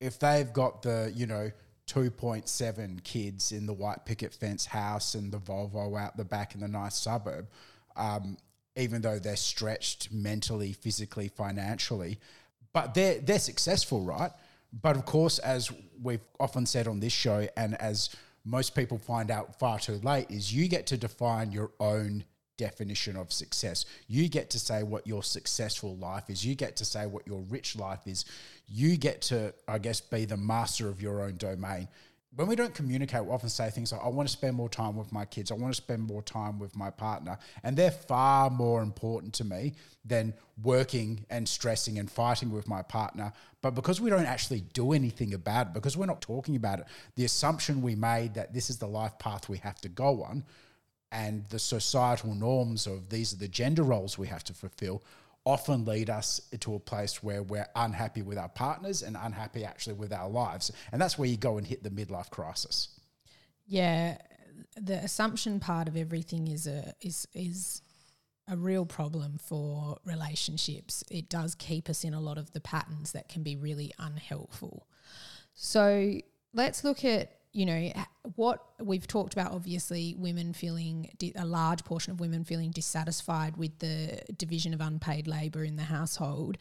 if 0.02 0.18
they've 0.18 0.52
got 0.52 0.82
the, 0.82 1.12
you 1.14 1.26
know, 1.26 1.50
2.7 1.86 3.04
kids 3.04 3.52
in 3.52 3.66
the 3.66 3.72
white 3.72 4.04
picket 4.04 4.34
fence 4.34 4.66
house 4.66 5.14
and 5.14 5.32
the 5.32 5.38
Volvo 5.38 5.98
out 5.98 6.16
the 6.16 6.24
back 6.24 6.54
in 6.54 6.60
the 6.60 6.68
nice 6.68 6.96
suburb, 6.96 7.46
um, 7.96 8.36
even 8.76 9.00
though 9.00 9.18
they're 9.18 9.36
stretched 9.36 10.12
mentally, 10.12 10.72
physically, 10.72 11.28
financially, 11.28 12.18
but 12.72 12.94
they're 12.94 13.20
they're 13.20 13.38
successful, 13.38 14.02
right? 14.02 14.30
But 14.72 14.96
of 14.96 15.04
course, 15.04 15.38
as 15.38 15.70
we've 16.02 16.24
often 16.40 16.66
said 16.66 16.88
on 16.88 16.98
this 17.00 17.12
show, 17.12 17.46
and 17.56 17.74
as 17.80 18.10
most 18.44 18.74
people 18.74 18.98
find 18.98 19.30
out 19.30 19.58
far 19.58 19.78
too 19.78 20.00
late 20.02 20.30
is 20.30 20.52
you 20.52 20.68
get 20.68 20.86
to 20.88 20.96
define 20.96 21.52
your 21.52 21.70
own 21.78 22.24
definition 22.62 23.16
of 23.16 23.32
success. 23.32 23.84
You 24.06 24.28
get 24.28 24.50
to 24.50 24.58
say 24.58 24.82
what 24.82 25.06
your 25.06 25.22
successful 25.22 25.96
life 25.96 26.30
is. 26.30 26.44
You 26.46 26.54
get 26.54 26.76
to 26.76 26.84
say 26.84 27.06
what 27.06 27.26
your 27.26 27.40
rich 27.50 27.76
life 27.76 28.06
is. 28.06 28.24
You 28.68 28.96
get 28.96 29.22
to, 29.22 29.52
I 29.66 29.78
guess, 29.78 30.00
be 30.00 30.24
the 30.26 30.36
master 30.36 30.88
of 30.88 31.02
your 31.02 31.22
own 31.22 31.36
domain 31.36 31.88
when 32.34 32.48
we 32.48 32.56
don't 32.56 32.74
communicate, 32.74 33.24
we 33.24 33.30
often 33.30 33.50
say 33.50 33.68
things 33.68 33.92
like, 33.92 34.00
I 34.02 34.08
want 34.08 34.26
to 34.26 34.32
spend 34.32 34.56
more 34.56 34.70
time 34.70 34.96
with 34.96 35.12
my 35.12 35.26
kids. 35.26 35.50
I 35.50 35.54
want 35.54 35.74
to 35.74 35.76
spend 35.76 36.02
more 36.02 36.22
time 36.22 36.58
with 36.58 36.74
my 36.74 36.88
partner. 36.88 37.38
And 37.62 37.76
they're 37.76 37.90
far 37.90 38.48
more 38.48 38.82
important 38.82 39.34
to 39.34 39.44
me 39.44 39.74
than 40.04 40.32
working 40.62 41.26
and 41.28 41.46
stressing 41.46 41.98
and 41.98 42.10
fighting 42.10 42.50
with 42.50 42.66
my 42.66 42.80
partner. 42.80 43.34
But 43.60 43.74
because 43.74 44.00
we 44.00 44.08
don't 44.08 44.24
actually 44.24 44.62
do 44.72 44.92
anything 44.92 45.34
about 45.34 45.68
it, 45.68 45.72
because 45.74 45.94
we're 45.94 46.06
not 46.06 46.22
talking 46.22 46.56
about 46.56 46.78
it, 46.80 46.86
the 47.16 47.26
assumption 47.26 47.82
we 47.82 47.94
made 47.94 48.32
that 48.34 48.54
this 48.54 48.70
is 48.70 48.78
the 48.78 48.88
life 48.88 49.18
path 49.18 49.50
we 49.50 49.58
have 49.58 49.80
to 49.82 49.90
go 49.90 50.22
on 50.22 50.42
and 51.12 51.44
the 51.50 51.58
societal 51.58 52.34
norms 52.34 52.86
of 52.86 53.10
these 53.10 53.32
are 53.32 53.36
the 53.36 53.48
gender 53.48 53.82
roles 53.82 54.18
we 54.18 54.26
have 54.26 54.42
to 54.44 54.54
fulfill 54.54 55.02
often 55.44 55.84
lead 55.84 56.08
us 56.08 56.40
to 56.60 56.74
a 56.74 56.78
place 56.78 57.22
where 57.22 57.42
we're 57.42 57.66
unhappy 57.74 58.22
with 58.22 58.38
our 58.38 58.48
partners 58.48 59.02
and 59.02 59.16
unhappy 59.20 59.64
actually 59.64 59.94
with 59.94 60.12
our 60.12 60.28
lives. 60.28 60.70
And 60.92 61.00
that's 61.00 61.18
where 61.18 61.28
you 61.28 61.36
go 61.36 61.58
and 61.58 61.66
hit 61.66 61.82
the 61.82 61.90
midlife 61.90 62.30
crisis. 62.30 62.88
Yeah, 63.66 64.18
the 64.76 64.94
assumption 64.94 65.60
part 65.60 65.88
of 65.88 65.96
everything 65.96 66.48
is 66.48 66.66
a 66.66 66.94
is 67.00 67.26
is 67.34 67.82
a 68.48 68.56
real 68.56 68.84
problem 68.84 69.38
for 69.38 69.98
relationships. 70.04 71.04
It 71.10 71.28
does 71.28 71.54
keep 71.54 71.88
us 71.88 72.04
in 72.04 72.12
a 72.14 72.20
lot 72.20 72.38
of 72.38 72.52
the 72.52 72.60
patterns 72.60 73.12
that 73.12 73.28
can 73.28 73.42
be 73.42 73.56
really 73.56 73.92
unhelpful. 73.98 74.86
So 75.54 76.14
let's 76.52 76.84
look 76.84 77.04
at 77.04 77.30
you 77.52 77.66
know 77.66 77.92
what 78.36 78.64
we've 78.80 79.06
talked 79.06 79.34
about 79.34 79.52
obviously 79.52 80.14
women 80.16 80.52
feeling 80.52 81.10
a 81.36 81.44
large 81.44 81.84
portion 81.84 82.12
of 82.12 82.20
women 82.20 82.44
feeling 82.44 82.70
dissatisfied 82.70 83.56
with 83.56 83.78
the 83.78 84.20
division 84.36 84.72
of 84.72 84.80
unpaid 84.80 85.26
labor 85.26 85.62
in 85.62 85.76
the 85.76 85.82
household. 85.84 86.56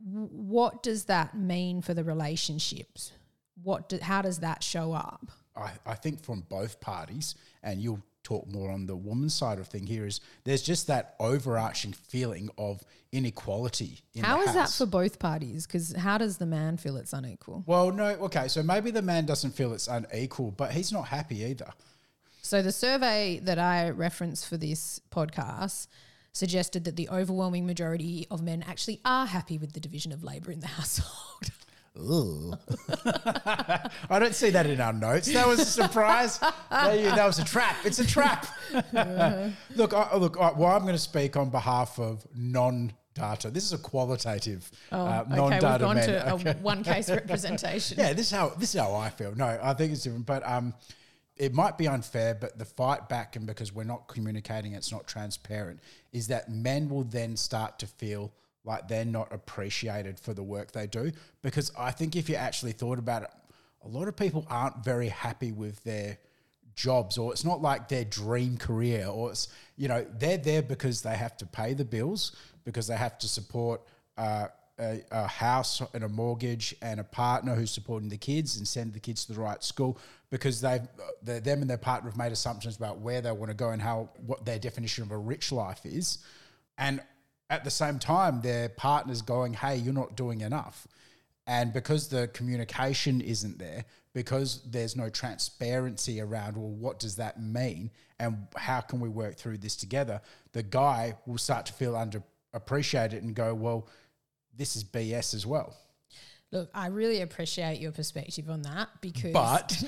What 0.00 0.82
does 0.82 1.04
that 1.04 1.36
mean 1.36 1.82
for 1.82 1.94
the 1.94 2.04
relationships? 2.04 3.12
What 3.62 3.88
do, 3.88 3.98
how 4.00 4.22
does 4.22 4.40
that 4.40 4.62
show 4.62 4.92
up? 4.92 5.30
I, 5.56 5.72
I 5.86 5.94
think 5.94 6.22
from 6.22 6.42
both 6.48 6.80
parties 6.80 7.34
and 7.62 7.80
you'll 7.80 8.02
talk 8.28 8.46
more 8.46 8.70
on 8.70 8.86
the 8.86 8.94
woman's 8.94 9.34
side 9.34 9.58
of 9.58 9.66
thing 9.68 9.86
here 9.86 10.06
is 10.06 10.20
there's 10.44 10.62
just 10.62 10.86
that 10.86 11.14
overarching 11.18 11.94
feeling 11.94 12.50
of 12.58 12.84
inequality. 13.10 14.00
In 14.14 14.22
how 14.22 14.42
is 14.42 14.52
that 14.52 14.68
for 14.68 14.84
both 14.84 15.18
parties? 15.18 15.66
Because 15.66 15.96
how 15.96 16.18
does 16.18 16.36
the 16.36 16.44
man 16.44 16.76
feel 16.76 16.98
it's 16.98 17.14
unequal? 17.14 17.64
Well, 17.66 17.90
no, 17.90 18.06
okay, 18.26 18.48
so 18.48 18.62
maybe 18.62 18.90
the 18.90 19.00
man 19.00 19.24
doesn't 19.24 19.52
feel 19.52 19.72
it's 19.72 19.88
unequal, 19.88 20.50
but 20.50 20.72
he's 20.72 20.92
not 20.92 21.08
happy 21.08 21.42
either. 21.42 21.72
So 22.42 22.60
the 22.60 22.72
survey 22.72 23.40
that 23.44 23.58
I 23.58 23.90
referenced 23.90 24.46
for 24.46 24.58
this 24.58 25.00
podcast 25.10 25.86
suggested 26.32 26.84
that 26.84 26.96
the 26.96 27.08
overwhelming 27.08 27.66
majority 27.66 28.26
of 28.30 28.42
men 28.42 28.62
actually 28.68 29.00
are 29.06 29.26
happy 29.26 29.56
with 29.56 29.72
the 29.72 29.80
division 29.80 30.12
of 30.12 30.22
labour 30.22 30.52
in 30.52 30.60
the 30.60 30.66
household. 30.78 31.50
I 34.08 34.18
don't 34.20 34.34
see 34.34 34.50
that 34.50 34.66
in 34.66 34.80
our 34.80 34.92
notes. 34.92 35.32
That 35.32 35.48
was 35.48 35.58
a 35.58 35.64
surprise. 35.64 36.38
that 36.70 37.26
was 37.26 37.38
a 37.40 37.44
trap. 37.44 37.76
It's 37.84 37.98
a 37.98 38.06
trap. 38.06 38.46
look, 39.74 39.92
I, 39.92 40.16
look. 40.16 40.38
I, 40.40 40.52
well, 40.52 40.70
I'm 40.70 40.82
going 40.82 40.94
to 40.94 40.98
speak 40.98 41.36
on 41.36 41.50
behalf 41.50 41.98
of 41.98 42.24
non 42.34 42.92
data. 43.14 43.50
This 43.50 43.64
is 43.64 43.72
a 43.72 43.78
qualitative, 43.78 44.70
oh, 44.92 45.06
uh, 45.06 45.24
non-data 45.28 45.66
okay, 45.66 45.72
we've 45.72 45.80
gone 45.80 45.96
to 45.96 46.32
okay. 46.34 46.50
a 46.50 46.54
one 46.62 46.84
case 46.84 47.10
representation. 47.10 47.98
yeah, 47.98 48.12
this 48.12 48.26
is 48.26 48.32
how 48.32 48.50
this 48.50 48.74
is 48.74 48.80
how 48.80 48.94
I 48.94 49.10
feel. 49.10 49.34
No, 49.34 49.58
I 49.60 49.74
think 49.74 49.92
it's 49.92 50.04
different, 50.04 50.26
but 50.26 50.46
um, 50.48 50.74
it 51.36 51.52
might 51.52 51.76
be 51.76 51.88
unfair. 51.88 52.34
But 52.34 52.58
the 52.58 52.64
fight 52.64 53.08
back, 53.08 53.34
and 53.34 53.46
because 53.46 53.72
we're 53.72 53.84
not 53.84 54.06
communicating, 54.06 54.72
it's 54.72 54.92
not 54.92 55.06
transparent, 55.06 55.80
is 56.12 56.28
that 56.28 56.48
men 56.48 56.88
will 56.88 57.04
then 57.04 57.36
start 57.36 57.80
to 57.80 57.86
feel 57.86 58.32
like 58.68 58.86
they're 58.86 59.04
not 59.04 59.32
appreciated 59.32 60.20
for 60.20 60.34
the 60.34 60.42
work 60.42 60.70
they 60.70 60.86
do. 60.86 61.10
Because 61.42 61.72
I 61.76 61.90
think 61.90 62.14
if 62.14 62.28
you 62.28 62.36
actually 62.36 62.72
thought 62.72 62.98
about 62.98 63.22
it, 63.22 63.30
a 63.82 63.88
lot 63.88 64.06
of 64.06 64.16
people 64.16 64.46
aren't 64.48 64.84
very 64.84 65.08
happy 65.08 65.50
with 65.50 65.82
their 65.82 66.18
jobs 66.74 67.18
or 67.18 67.32
it's 67.32 67.44
not 67.44 67.60
like 67.60 67.88
their 67.88 68.04
dream 68.04 68.56
career 68.56 69.08
or 69.08 69.30
it's 69.30 69.48
you 69.76 69.88
know 69.88 70.06
they're 70.18 70.38
there 70.38 70.62
because 70.62 71.02
they 71.02 71.16
have 71.16 71.36
to 71.36 71.44
pay 71.44 71.74
the 71.74 71.84
bills 71.84 72.36
because 72.64 72.86
they 72.86 72.94
have 72.94 73.18
to 73.18 73.26
support 73.26 73.80
uh, 74.16 74.46
a, 74.78 75.02
a, 75.10 75.26
house 75.26 75.82
and 75.92 76.04
a 76.04 76.08
mortgage 76.08 76.76
and 76.80 77.00
a 77.00 77.04
partner 77.04 77.56
who's 77.56 77.72
supporting 77.72 78.08
the 78.08 78.16
kids 78.16 78.58
and 78.58 78.68
send 78.68 78.92
the 78.92 79.00
kids 79.00 79.24
to 79.24 79.32
the 79.32 79.40
right 79.40 79.64
school 79.64 79.98
because 80.30 80.60
they've 80.60 80.86
them 81.24 81.62
and 81.62 81.68
their 81.68 81.76
partner 81.76 82.10
have 82.10 82.18
made 82.18 82.30
assumptions 82.30 82.76
about 82.76 83.00
where 83.00 83.20
they 83.20 83.32
want 83.32 83.50
to 83.50 83.56
go 83.56 83.70
and 83.70 83.82
how 83.82 84.08
what 84.24 84.44
their 84.44 84.60
definition 84.60 85.02
of 85.02 85.10
a 85.10 85.18
rich 85.18 85.50
life 85.50 85.84
is 85.84 86.18
and 86.76 87.00
at 87.50 87.64
the 87.64 87.70
same 87.70 87.98
time, 87.98 88.40
their 88.42 88.68
partner's 88.68 89.22
going, 89.22 89.54
hey, 89.54 89.76
you're 89.76 89.94
not 89.94 90.16
doing 90.16 90.42
enough. 90.42 90.86
And 91.46 91.72
because 91.72 92.08
the 92.08 92.28
communication 92.28 93.22
isn't 93.22 93.58
there, 93.58 93.86
because 94.12 94.60
there's 94.66 94.96
no 94.96 95.08
transparency 95.08 96.20
around, 96.20 96.56
well, 96.56 96.68
what 96.68 96.98
does 96.98 97.16
that 97.16 97.40
mean? 97.40 97.90
And 98.18 98.48
how 98.56 98.80
can 98.80 99.00
we 99.00 99.08
work 99.08 99.36
through 99.36 99.58
this 99.58 99.76
together? 99.76 100.20
The 100.52 100.62
guy 100.62 101.16
will 101.26 101.38
start 101.38 101.66
to 101.66 101.72
feel 101.72 101.94
underappreciated 101.94 103.18
and 103.18 103.34
go, 103.34 103.54
well, 103.54 103.88
this 104.54 104.76
is 104.76 104.84
BS 104.84 105.34
as 105.34 105.46
well. 105.46 105.74
Look, 106.50 106.70
I 106.74 106.88
really 106.88 107.20
appreciate 107.20 107.78
your 107.80 107.92
perspective 107.92 108.48
on 108.48 108.62
that 108.62 108.88
because. 109.00 109.32
But. 109.32 109.82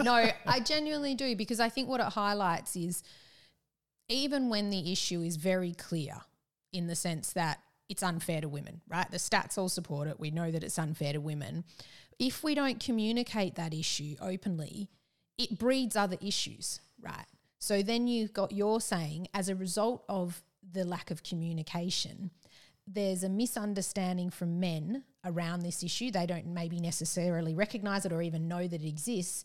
no, 0.00 0.30
I 0.46 0.60
genuinely 0.60 1.14
do 1.14 1.36
because 1.36 1.60
I 1.60 1.68
think 1.68 1.88
what 1.88 2.00
it 2.00 2.06
highlights 2.06 2.76
is 2.76 3.02
even 4.08 4.48
when 4.48 4.70
the 4.70 4.90
issue 4.90 5.22
is 5.22 5.36
very 5.36 5.72
clear, 5.72 6.16
in 6.72 6.86
the 6.86 6.96
sense 6.96 7.32
that 7.32 7.60
it's 7.88 8.02
unfair 8.02 8.40
to 8.40 8.48
women, 8.48 8.80
right? 8.88 9.10
The 9.10 9.16
stats 9.16 9.58
all 9.58 9.68
support 9.68 10.08
it. 10.08 10.20
We 10.20 10.30
know 10.30 10.50
that 10.50 10.62
it's 10.62 10.78
unfair 10.78 11.12
to 11.12 11.20
women. 11.20 11.64
If 12.18 12.44
we 12.44 12.54
don't 12.54 12.78
communicate 12.78 13.56
that 13.56 13.74
issue 13.74 14.14
openly, 14.20 14.88
it 15.38 15.58
breeds 15.58 15.96
other 15.96 16.16
issues, 16.20 16.80
right? 17.00 17.26
So 17.58 17.82
then 17.82 18.06
you've 18.06 18.32
got 18.32 18.52
you're 18.52 18.80
saying 18.80 19.28
as 19.34 19.48
a 19.48 19.56
result 19.56 20.04
of 20.08 20.42
the 20.72 20.84
lack 20.84 21.10
of 21.10 21.22
communication, 21.22 22.30
there's 22.86 23.24
a 23.24 23.28
misunderstanding 23.28 24.30
from 24.30 24.60
men 24.60 25.04
around 25.24 25.60
this 25.60 25.82
issue. 25.82 26.10
They 26.10 26.26
don't 26.26 26.46
maybe 26.46 26.80
necessarily 26.80 27.54
recognize 27.54 28.04
it 28.04 28.12
or 28.12 28.22
even 28.22 28.48
know 28.48 28.66
that 28.66 28.82
it 28.82 28.88
exists. 28.88 29.44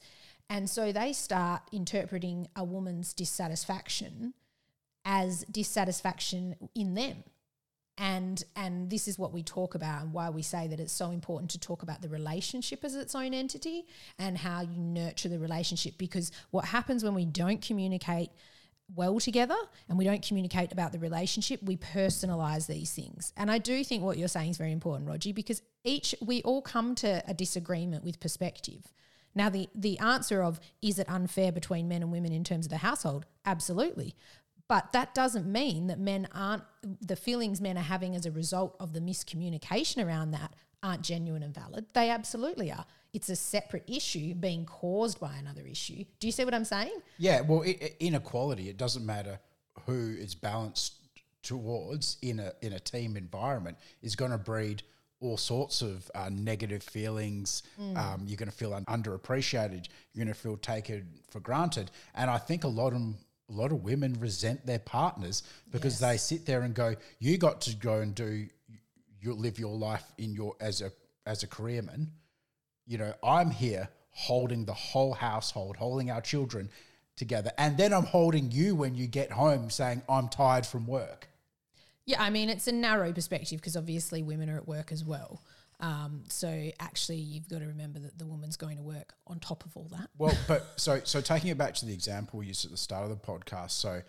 And 0.50 0.70
so 0.70 0.92
they 0.92 1.14
start 1.14 1.64
interpreting 1.72 2.48
a 2.56 2.64
woman's 2.64 3.14
dissatisfaction 3.14 4.34
as 5.06 5.46
dissatisfaction 5.52 6.56
in 6.74 6.96
them. 6.96 7.24
And 7.98 8.44
and 8.58 8.90
this 8.90 9.08
is 9.08 9.18
what 9.18 9.32
we 9.32 9.42
talk 9.42 9.74
about 9.74 10.02
and 10.02 10.12
why 10.12 10.30
we 10.30 10.42
say 10.42 10.68
that 10.68 10.82
it's 10.82 10.92
so 10.92 11.12
important 11.12 11.52
to 11.52 11.60
talk 11.60 11.82
about 11.82 12.02
the 12.02 12.10
relationship 12.10 12.84
as 12.84 12.94
its 12.96 13.16
own 13.16 13.34
entity 13.34 13.86
and 14.20 14.38
how 14.38 14.62
you 14.62 14.82
nurture 14.82 15.30
the 15.30 15.40
relationship. 15.40 15.98
Because 15.98 16.32
what 16.52 16.66
happens 16.66 17.06
when 17.06 17.14
we 17.14 17.24
don't 17.24 17.62
communicate 17.62 18.32
well 18.94 19.20
together 19.20 19.56
and 19.88 19.98
we 19.98 20.04
don't 20.04 20.22
communicate 20.28 20.72
about 20.72 20.92
the 20.92 21.00
relationship 21.00 21.64
we 21.64 21.78
personalize 21.78 22.68
these 22.68 22.92
things. 22.92 23.32
And 23.38 23.50
i 23.50 23.58
do 23.58 23.84
think 23.84 24.04
what 24.04 24.18
you're 24.18 24.28
saying 24.28 24.52
is 24.52 24.58
very 24.58 24.74
important 24.74 25.10
roger 25.10 25.34
because 25.34 25.62
each 25.84 26.14
we 26.22 26.42
all 26.44 26.62
come 26.62 26.96
to 26.96 27.24
a 27.28 27.34
disagreement 27.34 28.04
with 28.04 28.20
perspective. 28.20 28.94
Now 29.34 29.50
the 29.50 29.70
the 29.74 29.98
answer 30.00 30.44
of 30.44 30.60
is 30.82 31.00
it 31.00 31.10
unfair 31.10 31.54
between 31.54 31.88
men 31.88 32.02
and 32.04 32.12
women 32.12 32.34
in 32.34 32.44
terms 32.44 32.66
of 32.66 32.72
the 32.72 32.78
household? 32.78 33.26
Absolutely 33.46 34.16
but 34.68 34.92
that 34.94 35.14
doesn't 35.14 35.46
mean 35.46 35.88
that 35.88 36.00
men 36.00 36.28
aren't, 36.34 36.64
the 37.02 37.16
feelings 37.16 37.62
men 37.62 37.78
are 37.78 37.82
having 37.82 38.16
as 38.16 38.26
a 38.26 38.32
result 38.32 38.76
of 38.80 38.94
the 38.94 39.00
miscommunication 39.00 40.06
around 40.06 40.32
that 40.32 40.54
aren't 40.82 41.02
genuine 41.02 41.44
and 41.44 41.54
valid. 41.54 41.86
They 41.94 42.10
absolutely 42.10 42.72
are. 42.72 42.86
It's 43.14 43.30
a 43.30 43.36
separate 43.36 43.84
issue 43.88 44.34
being 44.34 44.66
caused 44.66 45.20
by 45.20 45.36
another 45.36 45.62
issue. 45.62 46.04
Do 46.20 46.28
you 46.28 46.32
see 46.32 46.46
what 46.46 46.54
I'm 46.54 46.66
saying? 46.66 47.00
Yeah, 47.18 47.42
well, 47.42 47.62
it, 47.62 47.96
inequality, 48.00 48.70
it 48.70 48.78
doesn't 48.78 49.06
matter 49.06 49.40
who 49.86 50.16
it's 50.20 50.36
balanced 50.36 50.96
towards 51.42 52.18
in 52.22 52.40
a, 52.40 52.52
in 52.62 52.74
a 52.74 52.80
team 52.80 53.18
environment, 53.18 53.78
is 54.02 54.16
going 54.16 54.32
to 54.32 54.38
breed 54.38 54.84
all 55.22 55.38
sorts 55.38 55.82
of 55.82 56.10
uh, 56.14 56.30
negative 56.32 56.84
feelings. 56.84 57.64
Mm. 57.80 57.98
Um, 57.98 58.24
you're 58.28 58.38
going 58.38 58.50
to 58.50 58.56
feel 58.56 58.74
un- 58.74 58.86
underappreciated. 58.86 59.88
You're 60.14 60.26
going 60.26 60.34
to 60.34 60.40
feel 60.40 60.58
taken 60.58 61.08
for 61.30 61.40
granted. 61.40 61.92
And 62.16 62.30
I 62.30 62.38
think 62.38 62.64
a 62.64 62.68
lot 62.68 62.94
of 62.94 63.02
a 63.50 63.54
lot 63.54 63.72
of 63.72 63.84
women 63.84 64.16
resent 64.20 64.66
their 64.66 64.80
partners 64.80 65.44
because 65.72 66.02
yes. 66.02 66.12
they 66.12 66.18
sit 66.18 66.46
there 66.46 66.62
and 66.62 66.74
go, 66.74 66.96
"You 67.20 67.38
got 67.38 67.62
to 67.62 67.76
go 67.76 68.00
and 68.00 68.16
do, 68.16 68.48
you 69.22 69.34
live 69.34 69.60
your 69.60 69.76
life 69.76 70.04
in 70.18 70.34
your 70.34 70.56
as 70.60 70.82
a 70.82 70.92
as 71.26 71.44
a 71.44 71.48
careerman. 71.48 72.12
You 72.88 72.98
know, 72.98 73.14
I'm 73.24 73.52
here 73.52 73.90
holding 74.12 74.66
the 74.66 74.74
whole 74.74 75.14
household, 75.14 75.76
holding 75.76 76.10
our 76.10 76.22
children 76.22 76.70
together, 77.16 77.52
and 77.58 77.78
then 77.78 77.94
I'm 77.94 78.06
holding 78.06 78.52
you 78.52 78.76
when 78.76 78.96
you 78.96 79.08
get 79.08 79.32
home, 79.32 79.70
saying 79.70 80.02
I'm 80.10 80.28
tired 80.28 80.66
from 80.66 80.88
work." 80.88 81.30
Yeah, 82.06 82.22
I 82.22 82.30
mean 82.30 82.50
it's 82.50 82.68
a 82.68 82.72
narrow 82.72 83.12
perspective 83.14 83.60
because 83.60 83.76
obviously 83.76 84.22
women 84.22 84.50
are 84.50 84.58
at 84.58 84.68
work 84.68 84.92
as 84.92 85.04
well. 85.04 85.42
Um, 85.80 86.24
so 86.30 86.72
actually, 86.80 87.18
you've 87.18 87.50
got 87.50 87.60
to 87.60 87.68
remember 87.68 88.00
that 88.00 88.18
the 88.18 88.26
woman's 88.26 88.58
going 88.58 88.78
to 88.78 88.84
work 88.84 89.14
on 89.28 89.40
top 89.40 89.66
of 89.66 89.76
all 89.76 89.90
that. 89.92 90.10
Well, 90.18 90.38
but 90.48 90.74
so 90.78 91.02
so 91.04 91.22
taking 91.22 91.50
it 91.50 91.58
back 91.58 91.74
to 91.76 91.86
the 91.86 91.94
example 91.94 92.40
we 92.40 92.48
used 92.48 92.66
at 92.66 92.72
the 92.72 92.78
start 92.78 93.04
of 93.04 93.10
the 93.10 93.26
podcast. 93.26 93.72
So, 93.72 94.02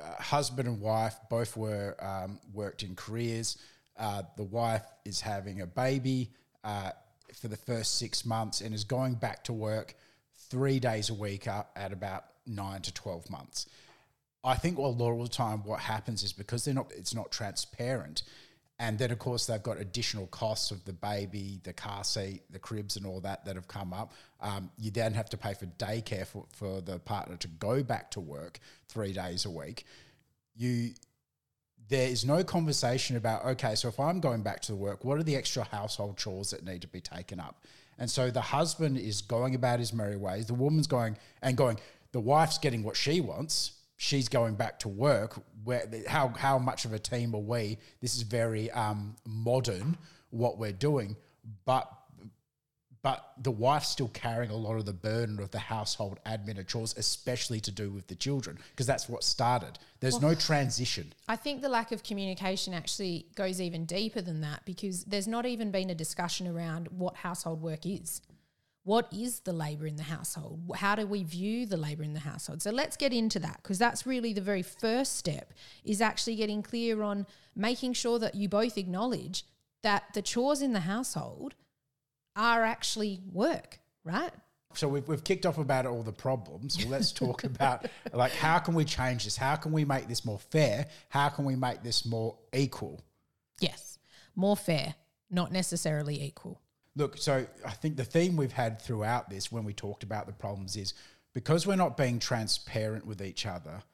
uh, 0.00 0.22
husband 0.22 0.68
and 0.68 0.80
wife 0.80 1.16
both 1.28 1.56
were 1.56 1.96
um, 2.00 2.40
worked 2.52 2.82
in 2.82 2.94
careers. 2.94 3.58
Uh, 3.98 4.22
the 4.36 4.44
wife 4.44 4.84
is 5.04 5.20
having 5.20 5.60
a 5.60 5.66
baby 5.66 6.30
uh, 6.64 6.92
for 7.34 7.48
the 7.48 7.56
first 7.56 7.98
six 7.98 8.24
months 8.24 8.60
and 8.60 8.74
is 8.74 8.84
going 8.84 9.14
back 9.14 9.44
to 9.44 9.52
work 9.52 9.94
three 10.48 10.78
days 10.78 11.10
a 11.10 11.14
week 11.14 11.46
at 11.46 11.92
about 11.92 12.24
nine 12.46 12.80
to 12.82 12.94
twelve 12.94 13.28
months. 13.28 13.66
I 14.44 14.54
think 14.54 14.78
a 14.78 14.82
lot 14.82 15.12
of 15.12 15.18
the 15.18 15.28
time 15.28 15.64
what 15.64 15.80
happens 15.80 16.22
is 16.22 16.32
because 16.32 16.64
they're 16.64 16.72
not, 16.72 16.90
it's 16.96 17.14
not 17.14 17.30
transparent. 17.30 18.22
And 18.80 18.96
then, 18.96 19.10
of 19.10 19.18
course, 19.18 19.46
they've 19.46 19.62
got 19.62 19.80
additional 19.80 20.28
costs 20.28 20.70
of 20.70 20.84
the 20.84 20.92
baby, 20.92 21.60
the 21.64 21.72
car 21.72 22.04
seat, 22.04 22.42
the 22.50 22.60
cribs, 22.60 22.96
and 22.96 23.04
all 23.04 23.20
that 23.20 23.44
that 23.44 23.56
have 23.56 23.66
come 23.66 23.92
up. 23.92 24.12
Um, 24.40 24.70
you 24.78 24.92
then 24.92 25.14
have 25.14 25.28
to 25.30 25.36
pay 25.36 25.54
for 25.54 25.66
daycare 25.66 26.26
for, 26.26 26.46
for 26.52 26.80
the 26.80 27.00
partner 27.00 27.36
to 27.38 27.48
go 27.48 27.82
back 27.82 28.10
to 28.12 28.20
work 28.20 28.60
three 28.88 29.12
days 29.12 29.46
a 29.46 29.50
week. 29.50 29.84
You, 30.54 30.90
there 31.88 32.08
is 32.08 32.24
no 32.24 32.44
conversation 32.44 33.16
about 33.16 33.44
okay, 33.46 33.74
so 33.74 33.88
if 33.88 33.98
I'm 33.98 34.20
going 34.20 34.42
back 34.42 34.60
to 34.62 34.76
work, 34.76 35.04
what 35.04 35.18
are 35.18 35.24
the 35.24 35.34
extra 35.34 35.64
household 35.64 36.16
chores 36.16 36.50
that 36.50 36.64
need 36.64 36.82
to 36.82 36.88
be 36.88 37.00
taken 37.00 37.40
up? 37.40 37.64
And 37.98 38.08
so 38.08 38.30
the 38.30 38.40
husband 38.40 38.96
is 38.96 39.22
going 39.22 39.56
about 39.56 39.80
his 39.80 39.92
merry 39.92 40.16
ways. 40.16 40.46
The 40.46 40.54
woman's 40.54 40.86
going 40.86 41.18
and 41.42 41.56
going. 41.56 41.80
The 42.12 42.20
wife's 42.20 42.58
getting 42.58 42.84
what 42.84 42.96
she 42.96 43.20
wants 43.20 43.77
she's 43.98 44.28
going 44.28 44.54
back 44.54 44.78
to 44.78 44.88
work. 44.88 45.34
Where 45.64 45.86
how 46.06 46.28
how 46.28 46.58
much 46.58 46.86
of 46.86 46.94
a 46.94 46.98
team 46.98 47.34
are 47.34 47.38
we? 47.38 47.76
This 48.00 48.16
is 48.16 48.22
very 48.22 48.70
um, 48.70 49.16
modern 49.26 49.98
what 50.30 50.56
we're 50.56 50.72
doing, 50.72 51.16
but 51.66 51.92
but 53.02 53.32
the 53.40 53.50
wife's 53.50 53.88
still 53.88 54.08
carrying 54.08 54.50
a 54.50 54.56
lot 54.56 54.76
of 54.76 54.84
the 54.84 54.92
burden 54.92 55.38
of 55.38 55.50
the 55.50 55.58
household 55.58 56.18
admin 56.26 56.58
and 56.58 56.66
chores, 56.66 56.94
especially 56.96 57.60
to 57.60 57.70
do 57.70 57.90
with 57.90 58.08
the 58.08 58.14
children, 58.14 58.58
because 58.70 58.86
that's 58.86 59.08
what 59.08 59.22
started. 59.22 59.78
There's 60.00 60.14
well, 60.14 60.30
no 60.30 60.34
transition. 60.34 61.12
I 61.28 61.36
think 61.36 61.62
the 61.62 61.68
lack 61.68 61.92
of 61.92 62.02
communication 62.02 62.74
actually 62.74 63.26
goes 63.36 63.60
even 63.60 63.84
deeper 63.84 64.20
than 64.20 64.40
that 64.40 64.64
because 64.64 65.04
there's 65.04 65.28
not 65.28 65.46
even 65.46 65.70
been 65.70 65.90
a 65.90 65.94
discussion 65.94 66.48
around 66.48 66.88
what 66.88 67.16
household 67.16 67.62
work 67.62 67.86
is 67.86 68.20
what 68.88 69.06
is 69.12 69.40
the 69.40 69.52
labour 69.52 69.86
in 69.86 69.96
the 69.96 70.02
household? 70.02 70.62
How 70.74 70.94
do 70.94 71.06
we 71.06 71.22
view 71.22 71.66
the 71.66 71.76
labour 71.76 72.02
in 72.02 72.14
the 72.14 72.20
household? 72.20 72.62
So 72.62 72.70
let's 72.70 72.96
get 72.96 73.12
into 73.12 73.38
that 73.40 73.60
because 73.62 73.78
that's 73.78 74.06
really 74.06 74.32
the 74.32 74.40
very 74.40 74.62
first 74.62 75.18
step 75.18 75.52
is 75.84 76.00
actually 76.00 76.36
getting 76.36 76.62
clear 76.62 77.02
on 77.02 77.26
making 77.54 77.92
sure 77.92 78.18
that 78.18 78.34
you 78.34 78.48
both 78.48 78.78
acknowledge 78.78 79.44
that 79.82 80.04
the 80.14 80.22
chores 80.22 80.62
in 80.62 80.72
the 80.72 80.80
household 80.80 81.54
are 82.34 82.64
actually 82.64 83.20
work, 83.30 83.78
right? 84.04 84.32
So 84.72 84.88
we've, 84.88 85.06
we've 85.06 85.22
kicked 85.22 85.44
off 85.44 85.58
about 85.58 85.84
all 85.84 86.02
the 86.02 86.10
problems. 86.10 86.78
Well, 86.78 86.88
let's 86.88 87.12
talk 87.12 87.44
about 87.44 87.84
like 88.14 88.32
how 88.32 88.58
can 88.58 88.72
we 88.72 88.86
change 88.86 89.24
this? 89.24 89.36
How 89.36 89.56
can 89.56 89.70
we 89.70 89.84
make 89.84 90.08
this 90.08 90.24
more 90.24 90.38
fair? 90.38 90.86
How 91.10 91.28
can 91.28 91.44
we 91.44 91.56
make 91.56 91.82
this 91.82 92.06
more 92.06 92.38
equal? 92.54 93.02
Yes, 93.60 93.98
more 94.34 94.56
fair, 94.56 94.94
not 95.30 95.52
necessarily 95.52 96.22
equal. 96.22 96.62
Look, 96.98 97.16
so 97.16 97.46
I 97.64 97.70
think 97.70 97.96
the 97.96 98.04
theme 98.04 98.36
we've 98.36 98.50
had 98.50 98.82
throughout 98.82 99.30
this 99.30 99.52
when 99.52 99.62
we 99.62 99.72
talked 99.72 100.02
about 100.02 100.26
the 100.26 100.32
problems 100.32 100.74
is 100.74 100.94
because 101.32 101.64
we're 101.64 101.76
not 101.76 101.96
being 101.96 102.18
transparent 102.18 103.06
with 103.06 103.22
each 103.22 103.46
other, 103.46 103.84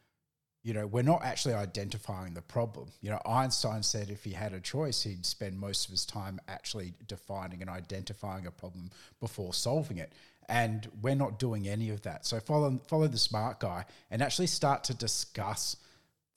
you 0.62 0.72
know, 0.72 0.86
we're 0.86 1.02
not 1.02 1.22
actually 1.22 1.52
identifying 1.52 2.32
the 2.32 2.40
problem. 2.40 2.88
You 3.02 3.10
know, 3.10 3.20
Einstein 3.26 3.82
said 3.82 4.08
if 4.08 4.24
he 4.24 4.32
had 4.32 4.54
a 4.54 4.60
choice, 4.60 5.02
he'd 5.02 5.26
spend 5.26 5.60
most 5.60 5.84
of 5.84 5.90
his 5.90 6.06
time 6.06 6.40
actually 6.48 6.94
defining 7.06 7.60
and 7.60 7.68
identifying 7.68 8.46
a 8.46 8.50
problem 8.50 8.88
before 9.20 9.52
solving 9.52 9.98
it. 9.98 10.14
And 10.48 10.88
we're 11.02 11.14
not 11.14 11.38
doing 11.38 11.68
any 11.68 11.90
of 11.90 12.00
that. 12.02 12.24
So 12.24 12.40
follow 12.40 12.80
follow 12.88 13.06
the 13.06 13.18
smart 13.18 13.60
guy 13.60 13.84
and 14.10 14.22
actually 14.22 14.46
start 14.46 14.82
to 14.84 14.94
discuss 14.94 15.76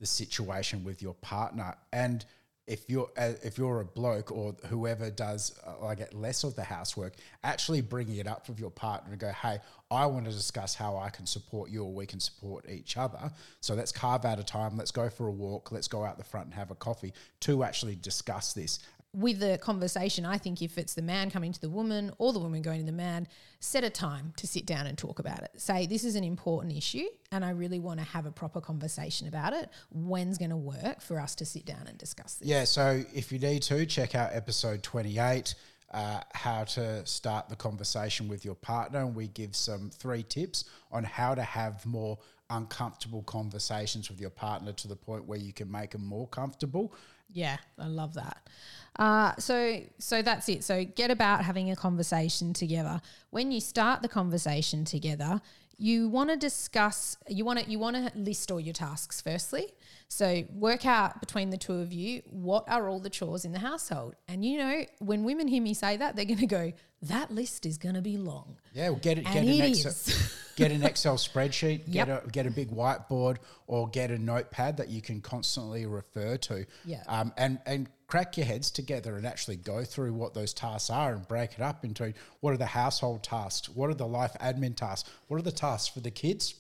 the 0.01 0.06
situation 0.06 0.84
with 0.84 1.01
your 1.01 1.13
partner 1.13 1.75
and 1.93 2.25
if 2.67 2.89
you're 2.89 3.10
uh, 3.17 3.34
if 3.43 3.58
you're 3.58 3.80
a 3.80 3.86
bloke 3.86 4.32
or 4.32 4.56
whoever 4.67 5.10
does 5.10 5.58
uh, 5.65 5.84
like 5.84 6.13
less 6.13 6.43
of 6.43 6.56
the 6.56 6.63
housework, 6.63 7.13
actually 7.43 7.82
bringing 7.82 8.17
it 8.17 8.27
up 8.27 8.47
with 8.49 8.60
your 8.60 8.69
partner 8.69 9.12
and 9.12 9.19
go, 9.19 9.32
hey, 9.32 9.60
I 9.89 10.06
want 10.06 10.25
to 10.25 10.32
discuss 10.32 10.75
how 10.75 10.97
I 10.97 11.10
can 11.10 11.25
support 11.25 11.69
you 11.69 11.84
or 11.84 11.93
we 11.93 12.06
can 12.06 12.19
support 12.19 12.69
each 12.69 12.97
other. 12.97 13.32
So 13.62 13.73
let's 13.73 13.93
carve 13.93 14.25
out 14.25 14.38
a 14.39 14.43
time. 14.43 14.75
Let's 14.77 14.91
go 14.91 15.10
for 15.10 15.27
a 15.27 15.32
walk. 15.32 15.71
Let's 15.71 15.88
go 15.88 16.03
out 16.03 16.17
the 16.17 16.25
front 16.25 16.47
and 16.47 16.56
have 16.56 16.69
a 16.69 16.75
coffee 16.75 17.13
to 17.41 17.63
actually 17.63 17.95
discuss 17.95 18.51
this 18.51 18.80
with 19.17 19.39
the 19.39 19.58
conversation, 19.58 20.27
I 20.27 20.38
think 20.38 20.62
if 20.62 20.77
it's 20.77 20.93
the 20.93 21.01
man 21.01 21.32
coming 21.32 21.51
to 21.51 21.60
the 21.60 21.71
woman 21.71 22.12
or 22.19 22.34
the 22.34 22.39
woman 22.39 22.62
going 22.62 22.82
to 22.82 22.86
the 22.86 22.91
man, 22.91 23.27
set 23.60 23.84
a 23.84 23.89
time 23.89 24.32
to 24.38 24.45
sit 24.45 24.67
down 24.67 24.86
and 24.86 24.95
talk 24.95 25.17
about 25.17 25.41
it. 25.41 25.49
Say, 25.58 25.88
this 25.88 26.03
is 26.03 26.15
an 26.15 26.23
important 26.23 26.77
issue 26.77 27.06
and 27.32 27.43
I 27.43 27.49
really 27.49 27.80
want 27.80 27.99
to 27.99 28.06
have 28.06 28.27
a 28.27 28.32
proper 28.32 28.62
conversation 28.62 29.27
about 29.27 29.53
it. 29.53 29.69
When's 29.89 30.38
going 30.38 30.51
to 30.51 30.56
work 30.58 31.01
for 31.01 31.19
us 31.19 31.34
to 31.36 31.45
sit 31.45 31.65
down 31.65 31.88
and 31.88 31.97
discuss 31.97 32.36
this? 32.36 32.47
Yeah, 32.47 32.63
so 32.65 33.03
if 33.12 33.32
you 33.32 33.39
need 33.39 33.63
to, 33.63 33.88
check 33.88 34.13
out 34.13 34.30
episode 34.34 34.84
28. 34.84 35.56
Uh, 35.89 36.19
how 36.34 36.65
to 36.65 37.03
start 37.06 37.47
the 37.47 37.56
conversation 37.56 38.27
with 38.27 38.43
your 38.43 38.56
partner, 38.56 38.99
and 38.99 39.15
we 39.15 39.30
give 39.30 39.56
some 39.56 39.89
three 39.89 40.21
tips 40.21 40.65
on 40.91 41.01
how 41.01 41.34
to 41.34 41.41
have 41.41 41.86
more 41.86 42.19
uncomfortable 42.49 43.23
conversations 43.23 44.10
with 44.10 44.19
your 44.19 44.30
partner 44.30 44.73
to 44.73 44.89
the 44.89 44.95
point 44.97 45.25
where 45.25 45.39
you 45.39 45.53
can 45.53 45.71
make 45.71 45.91
them 45.91 46.06
more 46.06 46.27
comfortable. 46.27 46.93
Yeah, 47.32 47.58
I 47.78 47.88
love 47.88 48.13
that. 48.16 48.50
Uh, 48.98 49.36
so 49.38 49.82
so 50.00 50.22
that's 50.22 50.50
it. 50.50 50.63
So 50.63 50.84
get 50.86 51.12
about 51.12 51.44
having 51.44 51.70
a 51.70 51.76
conversation 51.76 52.54
together. 52.54 53.02
When 53.30 53.52
you 53.52 53.60
start 53.60 54.02
the 54.02 54.08
conversation 54.08 54.86
together, 54.86 55.42
you 55.78 56.10
want 56.10 56.30
to 56.32 56.38
discuss. 56.38 57.18
You 57.28 57.46
want 57.46 57.60
to 57.60 57.70
you 57.70 57.80
want 57.80 57.96
to 57.96 58.12
list 58.18 58.52
all 58.52 58.60
your 58.60 58.74
tasks 58.74 59.22
firstly. 59.22 59.68
So 60.10 60.46
work 60.54 60.86
out 60.86 61.20
between 61.20 61.50
the 61.50 61.58
two 61.58 61.76
of 61.76 61.91
you 61.91 62.22
what 62.30 62.67
are 62.70 62.88
all 62.88 63.00
the 63.00 63.10
chores 63.10 63.43
in 63.43 63.52
the 63.52 63.60
household. 63.60 64.15
And 64.28 64.43
you 64.43 64.58
know, 64.58 64.86
when 65.00 65.24
women 65.24 65.48
hear 65.48 65.62
me 65.62 65.74
say 65.74 65.98
that, 65.98 66.15
they're 66.15 66.26
going 66.26 66.39
to 66.39 66.48
go, 66.48 66.72
"That 67.02 67.32
list 67.32 67.65
is 67.65 67.78
going 67.78 67.96
to 67.96 68.02
be 68.02 68.17
long." 68.17 68.58
Yeah, 68.74 68.89
well, 68.89 69.00
get 69.00 69.17
it. 69.17 69.26
Get 69.26 69.43
an 69.43 69.62
Excel, 69.62 70.15
get 70.56 70.72
an 70.72 70.84
Excel 70.84 71.17
spreadsheet. 71.17 71.84
Yep. 71.88 72.08
Get 72.08 72.10
a 72.10 72.28
get 72.30 72.46
a 72.48 72.52
big 72.52 72.72
whiteboard 72.72 73.38
or 73.67 73.89
get 73.89 74.10
a 74.10 74.17
notepad 74.17 74.78
that 74.78 74.88
you 74.88 75.02
can 75.02 75.20
constantly 75.20 75.86
refer 75.86 76.38
to. 76.38 76.65
Yeah. 76.86 77.04
Um, 77.08 77.34
and 77.38 77.60
and 77.65 77.89
crack 78.08 78.38
your 78.38 78.46
heads 78.46 78.72
together 78.72 79.17
and 79.17 79.28
actually 79.28 79.58
go 79.58 79.84
through 79.84 80.13
what 80.13 80.34
those 80.34 80.54
tasks 80.54 80.89
are 80.89 81.13
and 81.13 81.28
break 81.28 81.54
it 81.54 81.62
up 81.62 81.84
into 81.84 82.13
what 82.39 82.54
are 82.54 82.58
the 82.58 82.65
household 82.65 83.22
tasks, 83.22 83.67
what 83.70 83.89
are 83.89 83.93
the 83.93 84.08
life 84.08 84.32
admin 84.39 84.76
tasks, 84.76 85.10
what 85.28 85.38
are 85.38 85.43
the 85.43 85.52
tasks 85.52 85.89
for 85.89 86.00
the 86.00 86.12
kids, 86.12 86.56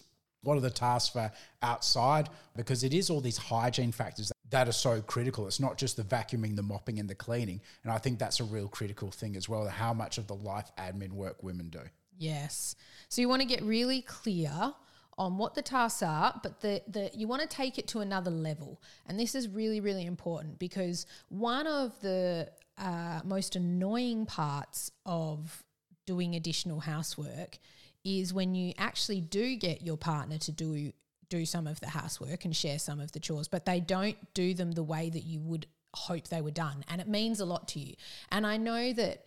what 0.47 0.57
are 0.57 0.61
the 0.61 0.69
tasks 0.69 1.09
for 1.09 1.29
outside, 1.61 2.29
because 2.55 2.85
it 2.85 2.93
is 2.93 3.09
all 3.09 3.19
these 3.19 3.35
hygiene 3.35 3.91
factors 3.91 4.31
that 4.49 4.65
are 4.65 4.71
so 4.71 5.01
critical. 5.01 5.45
It's 5.45 5.59
not 5.59 5.77
just 5.77 5.97
the 5.97 6.03
vacuuming, 6.03 6.55
the 6.55 6.63
mopping, 6.63 6.99
and 6.99 7.09
the 7.09 7.15
cleaning. 7.15 7.59
And 7.83 7.91
I 7.91 7.97
think 7.97 8.17
that's 8.17 8.39
a 8.39 8.45
real 8.45 8.69
critical 8.69 9.11
thing 9.11 9.35
as 9.35 9.49
well, 9.49 9.67
how 9.67 9.93
much 9.93 10.17
of 10.17 10.27
the 10.27 10.35
life 10.35 10.71
admin 10.79 11.11
work 11.11 11.43
women 11.43 11.67
do. 11.67 11.81
Yes. 12.17 12.77
So 13.09 13.19
you 13.19 13.27
want 13.27 13.41
to 13.41 13.47
get 13.47 13.61
really 13.61 14.01
clear 14.01 14.73
on 15.17 15.37
what 15.37 15.53
the 15.53 15.61
tasks 15.61 16.01
are, 16.01 16.39
but 16.41 16.61
the, 16.61 16.81
the 16.87 17.11
you 17.13 17.27
want 17.27 17.41
to 17.41 17.47
take 17.49 17.77
it 17.77 17.87
to 17.89 17.99
another 17.99 18.31
level. 18.31 18.81
And 19.05 19.19
this 19.19 19.35
is 19.35 19.49
really, 19.49 19.81
really 19.81 20.05
important 20.05 20.59
because 20.59 21.05
one 21.27 21.67
of 21.67 21.99
the 21.99 22.49
uh, 22.77 23.19
most 23.25 23.57
annoying 23.57 24.25
parts 24.25 24.91
of 25.05 25.61
doing 26.05 26.35
additional 26.35 26.79
housework 26.79 27.59
is 28.07 28.33
when 28.33 28.55
you 28.55 28.73
actually 28.77 29.21
do 29.21 29.55
get 29.55 29.81
your 29.81 29.97
partner 29.97 30.37
to 30.37 30.51
do 30.51 30.93
do 31.29 31.45
some 31.45 31.67
of 31.67 31.79
the 31.81 31.89
housework 31.89 32.45
and 32.45 32.55
share 32.55 32.79
some 32.79 33.01
of 33.01 33.11
the 33.11 33.19
chores, 33.19 33.49
but 33.49 33.65
they 33.65 33.81
don't 33.81 34.15
do 34.33 34.53
them 34.53 34.71
the 34.71 34.83
way 34.83 35.09
that 35.09 35.25
you 35.25 35.41
would 35.41 35.67
hope 35.93 36.27
they 36.29 36.39
were 36.39 36.51
done. 36.51 36.85
And 36.87 37.01
it 37.01 37.07
means 37.07 37.41
a 37.41 37.45
lot 37.45 37.67
to 37.69 37.79
you. 37.79 37.95
And 38.31 38.47
I 38.47 38.55
know 38.55 38.93
that 38.93 39.25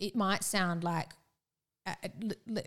it 0.00 0.16
might 0.16 0.42
sound 0.42 0.82
like 0.82 1.10
Uh, 1.88 2.08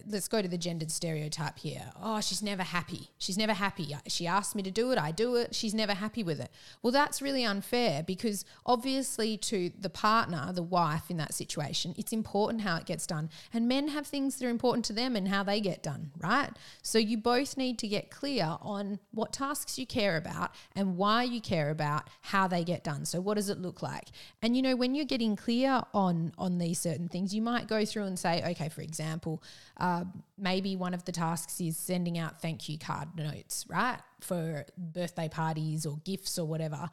let's 0.07 0.27
go 0.27 0.41
to 0.41 0.47
the 0.47 0.57
gendered 0.57 0.91
stereotype 0.91 1.60
here. 1.60 1.91
Oh, 2.01 2.21
she's 2.21 2.41
never 2.41 2.63
happy. 2.63 3.10
She's 3.17 3.38
never 3.38 3.53
happy. 3.53 3.95
She 4.07 4.27
asked 4.27 4.55
me 4.55 4.63
to 4.63 4.71
do 4.71 4.91
it. 4.91 4.97
I 4.97 5.12
do 5.12 5.36
it. 5.36 5.53
She's 5.53 5.73
never 5.73 5.93
happy 5.93 6.23
with 6.23 6.39
it. 6.39 6.51
Well, 6.81 6.91
that's 6.91 7.21
really 7.21 7.43
unfair 7.43 8.03
because 8.03 8.45
obviously, 8.65 9.38
to 9.38 9.71
the 9.79 9.89
partner, 9.89 10.51
the 10.53 10.63
wife 10.63 11.10
in 11.10 11.17
that 11.17 11.34
situation, 11.34 11.93
it's 11.97 12.13
important 12.13 12.62
how 12.62 12.77
it 12.77 12.86
gets 12.86 13.05
done. 13.05 13.29
And 13.53 13.67
men 13.67 13.89
have 13.89 14.07
things 14.07 14.38
that 14.38 14.45
are 14.45 14.49
important 14.49 14.86
to 14.86 14.93
them 14.93 15.15
and 15.15 15.27
how 15.27 15.43
they 15.43 15.60
get 15.60 15.84
done, 15.84 16.12
right? 16.17 16.49
So 16.81 16.97
you 16.97 17.17
both 17.17 17.57
need 17.57 17.77
to 17.79 17.88
get 17.88 18.10
clear 18.10 18.57
on 18.62 18.99
what 19.12 19.34
tasks 19.34 19.77
you 19.77 19.86
care 19.86 20.17
about 20.17 20.51
and 20.75 20.97
why 20.97 21.23
you 21.23 21.41
care 21.41 21.69
about 21.69 22.10
how 22.21 22.47
they 22.47 22.63
get 22.63 22.84
done. 22.84 23.05
So 23.05 23.21
what 23.21 23.36
does 23.36 23.49
it 23.49 23.60
look 23.60 23.81
like? 23.81 24.07
And 24.41 24.55
you 24.55 24.62
know, 24.62 24.75
when 24.75 24.95
you're 24.95 25.05
getting 25.05 25.36
clear 25.36 25.81
on 25.93 26.34
on 26.38 26.57
these 26.57 26.79
certain 26.79 27.07
things, 27.07 27.36
you 27.36 27.41
might 27.41 27.67
go 27.67 27.86
through 27.86 28.05
and 28.05 28.17
say, 28.17 28.43
okay, 28.51 28.69
for 28.69 28.81
example 28.81 29.11
example, 29.12 29.43
uh, 29.78 30.06
maybe 30.38 30.76
one 30.76 30.93
of 30.93 31.04
the 31.04 31.12
tasks 31.12 31.60
is 31.60 31.76
sending 31.78 32.17
out 32.17 32.41
thank 32.41 32.69
you 32.69 32.78
card 32.78 33.10
notes, 33.15 33.65
right, 33.69 34.00
for 34.21 34.65
birthday 34.78 35.28
parties 35.28 35.86
or 35.86 35.97
gifts 36.06 36.39
or 36.39 36.47
whatever. 36.47 36.89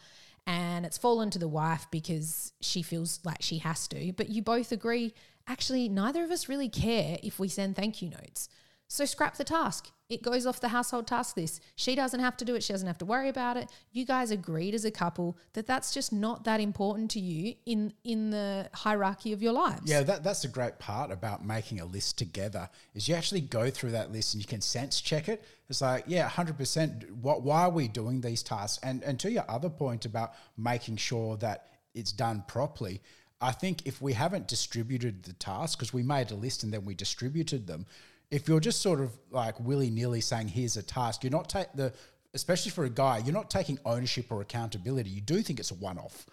and 0.48 0.86
it's 0.86 0.96
fallen 0.96 1.28
to 1.28 1.38
the 1.38 1.46
wife 1.46 1.86
because 1.90 2.52
she 2.62 2.80
feels 2.82 3.20
like 3.22 3.42
she 3.42 3.58
has 3.58 3.86
to. 3.88 4.12
But 4.14 4.30
you 4.30 4.40
both 4.42 4.72
agree, 4.72 5.12
actually, 5.46 5.90
neither 5.90 6.24
of 6.24 6.30
us 6.30 6.48
really 6.48 6.70
care 6.70 7.18
if 7.22 7.38
we 7.38 7.48
send 7.48 7.76
thank 7.76 8.00
you 8.00 8.08
notes. 8.08 8.48
So 8.88 9.04
scrap 9.04 9.36
the 9.36 9.44
task. 9.44 9.90
It 10.08 10.22
goes 10.22 10.46
off 10.46 10.58
the 10.60 10.68
household 10.68 11.06
task 11.06 11.36
list. 11.36 11.62
She 11.76 11.94
doesn't 11.94 12.20
have 12.20 12.34
to 12.38 12.44
do 12.46 12.54
it. 12.54 12.62
She 12.62 12.72
doesn't 12.72 12.86
have 12.86 12.96
to 12.98 13.04
worry 13.04 13.28
about 13.28 13.58
it. 13.58 13.70
You 13.92 14.06
guys 14.06 14.30
agreed 14.30 14.74
as 14.74 14.86
a 14.86 14.90
couple 14.90 15.36
that 15.52 15.66
that's 15.66 15.92
just 15.92 16.14
not 16.14 16.44
that 16.44 16.60
important 16.60 17.10
to 17.10 17.20
you 17.20 17.54
in 17.66 17.92
in 18.04 18.30
the 18.30 18.70
hierarchy 18.72 19.34
of 19.34 19.42
your 19.42 19.52
lives. 19.52 19.82
Yeah, 19.84 20.02
that, 20.04 20.24
that's 20.24 20.42
the 20.42 20.48
great 20.48 20.78
part 20.78 21.10
about 21.10 21.44
making 21.44 21.80
a 21.80 21.84
list 21.84 22.16
together 22.16 22.70
is 22.94 23.06
you 23.06 23.14
actually 23.14 23.42
go 23.42 23.68
through 23.68 23.90
that 23.90 24.10
list 24.10 24.32
and 24.32 24.42
you 24.42 24.48
can 24.48 24.62
sense 24.62 25.02
check 25.02 25.28
it. 25.28 25.44
It's 25.68 25.82
like, 25.82 26.04
yeah, 26.06 26.26
hundred 26.26 26.56
percent. 26.56 27.04
What? 27.20 27.42
Why 27.42 27.64
are 27.64 27.70
we 27.70 27.86
doing 27.86 28.22
these 28.22 28.42
tasks? 28.42 28.82
And 28.82 29.02
and 29.04 29.20
to 29.20 29.30
your 29.30 29.44
other 29.46 29.68
point 29.68 30.06
about 30.06 30.32
making 30.56 30.96
sure 30.96 31.36
that 31.36 31.66
it's 31.94 32.12
done 32.12 32.44
properly. 32.48 33.02
I 33.40 33.52
think 33.52 33.86
if 33.86 34.02
we 34.02 34.14
haven't 34.14 34.48
distributed 34.48 35.22
the 35.22 35.32
tasks, 35.34 35.76
because 35.76 35.92
we 35.92 36.02
made 36.02 36.30
a 36.32 36.34
list 36.34 36.64
and 36.64 36.72
then 36.72 36.84
we 36.84 36.94
distributed 36.94 37.68
them, 37.68 37.86
if 38.30 38.48
you're 38.48 38.60
just 38.60 38.82
sort 38.82 39.00
of 39.00 39.12
like 39.30 39.58
willy 39.60 39.90
nilly 39.90 40.20
saying, 40.20 40.48
here's 40.48 40.76
a 40.76 40.82
task, 40.82 41.24
you're 41.24 41.30
not 41.30 41.48
take 41.48 41.72
the, 41.74 41.92
especially 42.34 42.70
for 42.70 42.84
a 42.84 42.90
guy, 42.90 43.18
you're 43.18 43.34
not 43.34 43.50
taking 43.50 43.78
ownership 43.84 44.30
or 44.30 44.40
accountability. 44.40 45.10
You 45.10 45.20
do 45.20 45.42
think 45.42 45.58
it's 45.60 45.70
a 45.70 45.74
one 45.74 45.98
off. 45.98 46.26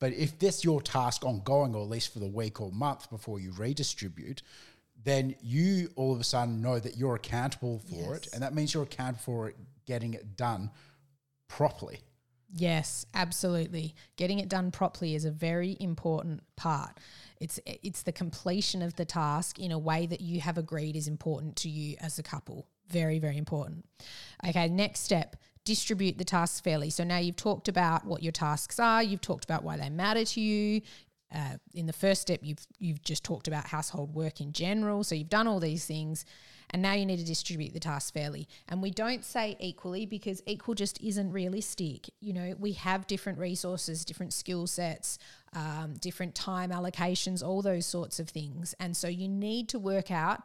But 0.00 0.12
if 0.12 0.38
that's 0.38 0.62
your 0.62 0.80
task 0.80 1.24
ongoing, 1.24 1.74
or 1.74 1.82
at 1.82 1.88
least 1.88 2.12
for 2.12 2.20
the 2.20 2.28
week 2.28 2.60
or 2.60 2.70
month 2.70 3.10
before 3.10 3.40
you 3.40 3.52
redistribute, 3.52 4.42
then 5.02 5.34
you 5.42 5.90
all 5.96 6.12
of 6.12 6.20
a 6.20 6.24
sudden 6.24 6.60
know 6.62 6.78
that 6.78 6.96
you're 6.96 7.16
accountable 7.16 7.80
for 7.90 8.14
it. 8.14 8.28
And 8.32 8.42
that 8.42 8.54
means 8.54 8.74
you're 8.74 8.84
accountable 8.84 9.22
for 9.22 9.48
it 9.48 9.56
getting 9.86 10.14
it 10.14 10.36
done 10.36 10.70
properly. 11.48 12.00
Yes, 12.50 13.04
absolutely. 13.12 13.94
Getting 14.16 14.38
it 14.38 14.48
done 14.48 14.70
properly 14.70 15.14
is 15.14 15.24
a 15.24 15.30
very 15.30 15.76
important 15.80 16.42
part. 16.56 16.98
It's 17.40 17.60
it's 17.66 18.02
the 18.02 18.12
completion 18.12 18.80
of 18.82 18.94
the 18.96 19.04
task 19.04 19.58
in 19.58 19.70
a 19.70 19.78
way 19.78 20.06
that 20.06 20.20
you 20.20 20.40
have 20.40 20.56
agreed 20.56 20.96
is 20.96 21.08
important 21.08 21.56
to 21.56 21.68
you 21.68 21.96
as 22.00 22.18
a 22.18 22.22
couple. 22.22 22.66
Very 22.88 23.18
very 23.18 23.36
important. 23.36 23.84
Okay, 24.46 24.68
next 24.68 25.00
step, 25.00 25.36
distribute 25.64 26.16
the 26.16 26.24
tasks 26.24 26.60
fairly. 26.60 26.88
So 26.88 27.04
now 27.04 27.18
you've 27.18 27.36
talked 27.36 27.68
about 27.68 28.06
what 28.06 28.22
your 28.22 28.32
tasks 28.32 28.80
are, 28.80 29.02
you've 29.02 29.20
talked 29.20 29.44
about 29.44 29.62
why 29.62 29.76
they 29.76 29.90
matter 29.90 30.24
to 30.24 30.40
you. 30.40 30.80
Uh, 31.34 31.58
in 31.74 31.84
the 31.84 31.92
first 31.92 32.22
step, 32.22 32.40
you've 32.42 32.66
you've 32.78 33.02
just 33.02 33.22
talked 33.24 33.46
about 33.46 33.66
household 33.66 34.14
work 34.14 34.40
in 34.40 34.52
general. 34.52 35.04
So 35.04 35.14
you've 35.14 35.28
done 35.28 35.46
all 35.46 35.60
these 35.60 35.84
things, 35.84 36.24
and 36.70 36.82
now 36.82 36.92
you 36.92 37.06
need 37.06 37.18
to 37.18 37.24
distribute 37.24 37.72
the 37.72 37.80
tasks 37.80 38.10
fairly. 38.10 38.48
And 38.68 38.82
we 38.82 38.90
don't 38.90 39.24
say 39.24 39.56
equally 39.58 40.06
because 40.06 40.42
equal 40.46 40.74
just 40.74 41.00
isn't 41.02 41.32
realistic. 41.32 42.10
You 42.20 42.32
know, 42.32 42.54
we 42.58 42.72
have 42.72 43.06
different 43.06 43.38
resources, 43.38 44.04
different 44.04 44.32
skill 44.32 44.66
sets, 44.66 45.18
um, 45.54 45.94
different 46.00 46.34
time 46.34 46.70
allocations, 46.70 47.46
all 47.46 47.62
those 47.62 47.86
sorts 47.86 48.18
of 48.20 48.28
things. 48.28 48.74
And 48.80 48.96
so 48.96 49.08
you 49.08 49.28
need 49.28 49.68
to 49.70 49.78
work 49.78 50.10
out. 50.10 50.42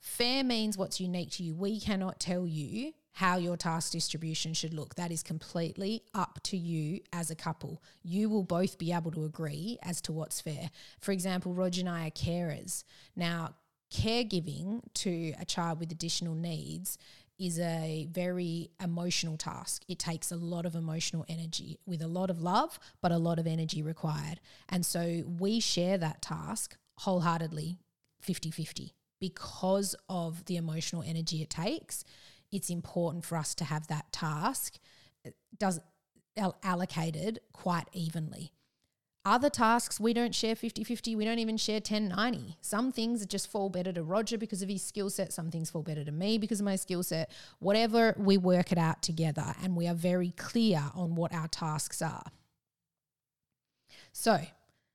Fair 0.00 0.42
means 0.42 0.78
what's 0.78 1.00
unique 1.00 1.30
to 1.32 1.42
you. 1.42 1.54
We 1.54 1.78
cannot 1.78 2.18
tell 2.18 2.46
you 2.46 2.92
how 3.12 3.36
your 3.36 3.56
task 3.56 3.92
distribution 3.92 4.54
should 4.54 4.72
look. 4.72 4.94
That 4.94 5.12
is 5.12 5.22
completely 5.22 6.02
up 6.14 6.40
to 6.44 6.56
you 6.56 7.00
as 7.12 7.30
a 7.30 7.34
couple. 7.34 7.82
You 8.02 8.30
will 8.30 8.44
both 8.44 8.78
be 8.78 8.92
able 8.92 9.10
to 9.10 9.24
agree 9.24 9.78
as 9.82 10.00
to 10.02 10.12
what's 10.12 10.40
fair. 10.40 10.70
For 11.00 11.12
example, 11.12 11.52
Roger 11.52 11.80
and 11.80 11.88
I 11.88 12.06
are 12.06 12.10
carers. 12.10 12.84
Now, 13.14 13.54
caregiving 13.92 14.82
to 14.94 15.34
a 15.40 15.44
child 15.44 15.80
with 15.80 15.92
additional 15.92 16.34
needs 16.34 16.98
is 17.38 17.58
a 17.58 18.06
very 18.10 18.70
emotional 18.82 19.36
task. 19.36 19.82
It 19.88 19.98
takes 19.98 20.30
a 20.30 20.36
lot 20.36 20.66
of 20.66 20.74
emotional 20.74 21.24
energy 21.28 21.78
with 21.86 22.02
a 22.02 22.08
lot 22.08 22.28
of 22.28 22.42
love, 22.42 22.78
but 23.00 23.12
a 23.12 23.18
lot 23.18 23.38
of 23.38 23.46
energy 23.46 23.82
required. 23.82 24.40
And 24.68 24.84
so 24.84 25.22
we 25.26 25.58
share 25.58 25.96
that 25.98 26.20
task 26.20 26.76
wholeheartedly 26.98 27.78
50 28.20 28.50
50 28.50 28.94
because 29.18 29.94
of 30.10 30.44
the 30.44 30.56
emotional 30.56 31.02
energy 31.02 31.40
it 31.40 31.48
takes 31.48 32.04
it's 32.52 32.70
important 32.70 33.24
for 33.24 33.36
us 33.36 33.54
to 33.56 33.64
have 33.64 33.86
that 33.88 34.12
task 34.12 34.78
uh, 35.26 35.30
does 35.58 35.80
allocated 36.62 37.40
quite 37.52 37.86
evenly. 37.92 38.52
Other 39.22 39.50
tasks 39.50 40.00
we 40.00 40.14
don't 40.14 40.34
share 40.34 40.54
50-50, 40.54 41.14
we 41.14 41.26
don't 41.26 41.38
even 41.38 41.58
share 41.58 41.80
10-90. 41.80 42.56
Some 42.62 42.90
things 42.90 43.26
just 43.26 43.50
fall 43.50 43.68
better 43.68 43.92
to 43.92 44.02
Roger 44.02 44.38
because 44.38 44.62
of 44.62 44.70
his 44.70 44.82
skill 44.82 45.10
set, 45.10 45.30
some 45.30 45.50
things 45.50 45.68
fall 45.68 45.82
better 45.82 46.04
to 46.04 46.10
me 46.10 46.38
because 46.38 46.60
of 46.60 46.64
my 46.64 46.76
skill 46.76 47.02
set. 47.02 47.30
Whatever, 47.58 48.14
we 48.16 48.38
work 48.38 48.72
it 48.72 48.78
out 48.78 49.02
together 49.02 49.54
and 49.62 49.76
we 49.76 49.86
are 49.86 49.94
very 49.94 50.30
clear 50.38 50.84
on 50.94 51.16
what 51.16 51.34
our 51.34 51.48
tasks 51.48 52.00
are. 52.00 52.24
So, 54.12 54.40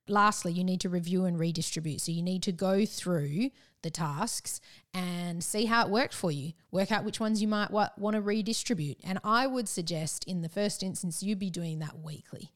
lastly, 0.08 0.52
you 0.52 0.64
need 0.64 0.80
to 0.80 0.88
review 0.88 1.24
and 1.24 1.38
redistribute. 1.38 2.00
So 2.00 2.10
you 2.10 2.22
need 2.22 2.42
to 2.42 2.52
go 2.52 2.84
through 2.84 3.50
the 3.82 3.90
tasks 3.90 4.60
and 4.92 5.44
see 5.44 5.66
how 5.66 5.86
it 5.86 5.90
worked 5.90 6.14
for 6.14 6.32
you. 6.32 6.52
Work 6.72 6.90
out 6.90 7.04
which 7.04 7.20
ones 7.20 7.40
you 7.40 7.46
might 7.46 7.70
want 7.70 8.14
to 8.14 8.20
redistribute. 8.20 8.98
And 9.04 9.20
I 9.22 9.46
would 9.46 9.68
suggest 9.68 10.24
in 10.24 10.42
the 10.42 10.48
first 10.48 10.82
instance 10.82 11.22
you 11.22 11.36
be 11.36 11.48
doing 11.48 11.78
that 11.78 12.00
weekly. 12.00 12.50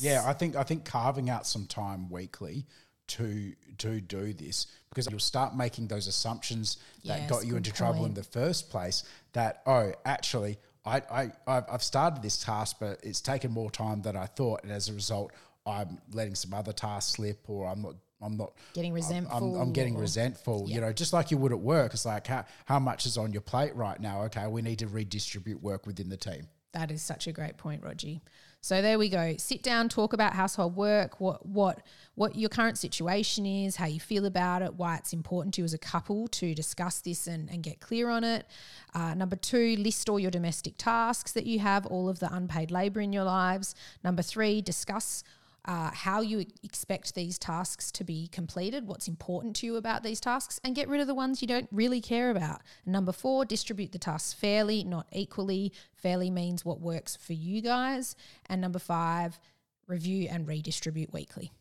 Yeah, 0.00 0.22
I 0.26 0.32
think 0.32 0.56
I 0.56 0.62
think 0.62 0.84
carving 0.84 1.30
out 1.30 1.46
some 1.46 1.66
time 1.66 2.08
weekly 2.10 2.66
to 3.08 3.54
to 3.78 4.00
do 4.00 4.32
this 4.32 4.66
because 4.90 5.08
you'll 5.10 5.20
start 5.20 5.56
making 5.56 5.88
those 5.88 6.06
assumptions 6.06 6.78
that 7.04 7.20
Yes, 7.20 7.30
got 7.30 7.46
you 7.46 7.56
into 7.56 7.72
trouble 7.72 8.04
in 8.04 8.14
the 8.14 8.22
first 8.22 8.70
place. 8.70 9.04
That 9.32 9.62
oh, 9.66 9.92
actually, 10.04 10.58
I 10.84 11.02
I 11.10 11.32
I've 11.46 11.64
I've 11.70 11.82
started 11.82 12.22
this 12.22 12.38
task, 12.38 12.76
but 12.80 13.00
it's 13.02 13.20
taken 13.20 13.50
more 13.50 13.70
time 13.70 14.02
than 14.02 14.16
I 14.16 14.26
thought, 14.26 14.62
and 14.62 14.72
as 14.72 14.88
a 14.88 14.92
result, 14.94 15.32
I'm 15.66 15.98
letting 16.12 16.34
some 16.34 16.54
other 16.54 16.72
tasks 16.72 17.12
slip, 17.12 17.48
or 17.48 17.68
I'm 17.68 17.82
not. 17.82 17.94
I'm 18.20 18.36
not 18.36 18.52
Getting 18.74 18.90
I'm- 18.90 18.96
I'm, 18.96 19.06
resentful 19.06 19.60
I'm 19.60 19.72
getting 19.72 19.94
or- 19.94 20.00
resentful. 20.00 20.68
You 20.68 20.80
know, 20.80 20.92
just 20.92 21.12
like 21.12 21.30
you 21.30 21.38
would 21.38 21.52
at 21.52 21.60
work. 21.60 21.94
It's 21.94 22.04
like 22.04 22.26
how 22.26 22.46
how 22.64 22.80
much 22.80 23.06
is 23.06 23.16
on 23.16 23.32
your 23.32 23.42
plate 23.42 23.76
right 23.76 24.00
now? 24.00 24.22
Okay, 24.22 24.44
we 24.48 24.60
need 24.60 24.80
to 24.80 24.88
redistribute 24.88 25.62
work 25.62 25.86
within 25.86 26.08
the 26.08 26.16
team. 26.16 26.48
That 26.72 26.90
is 26.90 27.00
such 27.00 27.28
a 27.28 27.32
great 27.32 27.58
point, 27.58 27.84
Rogie. 27.84 28.20
So 28.68 28.82
there 28.82 28.98
we 28.98 29.08
go. 29.08 29.34
Sit 29.38 29.62
down, 29.62 29.88
talk 29.88 30.12
about 30.12 30.34
household 30.34 30.76
work, 30.76 31.22
what 31.22 31.46
what 31.46 31.80
what 32.16 32.36
your 32.36 32.50
current 32.50 32.76
situation 32.76 33.46
is, 33.46 33.76
how 33.76 33.86
you 33.86 33.98
feel 33.98 34.26
about 34.26 34.60
it, 34.60 34.74
why 34.74 34.96
it's 34.96 35.14
important 35.14 35.54
to 35.54 35.62
you 35.62 35.64
as 35.64 35.72
a 35.72 35.78
couple 35.78 36.28
to 36.28 36.54
discuss 36.54 37.00
this 37.00 37.26
and, 37.26 37.48
and 37.48 37.62
get 37.62 37.80
clear 37.80 38.10
on 38.10 38.24
it. 38.24 38.44
Uh, 38.92 39.14
number 39.14 39.36
two, 39.36 39.74
list 39.76 40.10
all 40.10 40.20
your 40.20 40.30
domestic 40.30 40.74
tasks 40.76 41.32
that 41.32 41.46
you 41.46 41.60
have, 41.60 41.86
all 41.86 42.10
of 42.10 42.18
the 42.18 42.30
unpaid 42.30 42.70
labour 42.70 43.00
in 43.00 43.10
your 43.10 43.24
lives. 43.24 43.74
Number 44.04 44.20
three, 44.20 44.60
discuss 44.60 45.24
uh, 45.64 45.90
how 45.92 46.20
you 46.20 46.46
expect 46.62 47.14
these 47.14 47.38
tasks 47.38 47.92
to 47.92 48.04
be 48.04 48.28
completed, 48.28 48.86
what's 48.86 49.08
important 49.08 49.54
to 49.56 49.66
you 49.66 49.76
about 49.76 50.02
these 50.02 50.20
tasks, 50.20 50.60
and 50.64 50.74
get 50.74 50.88
rid 50.88 51.00
of 51.00 51.06
the 51.06 51.14
ones 51.14 51.42
you 51.42 51.48
don't 51.48 51.68
really 51.70 52.00
care 52.00 52.30
about. 52.30 52.62
Number 52.86 53.12
four, 53.12 53.44
distribute 53.44 53.92
the 53.92 53.98
tasks 53.98 54.32
fairly, 54.32 54.84
not 54.84 55.06
equally. 55.12 55.72
Fairly 55.94 56.30
means 56.30 56.64
what 56.64 56.80
works 56.80 57.16
for 57.16 57.34
you 57.34 57.60
guys. 57.60 58.16
And 58.46 58.60
number 58.60 58.78
five, 58.78 59.38
review 59.86 60.28
and 60.30 60.46
redistribute 60.46 61.12
weekly. 61.12 61.52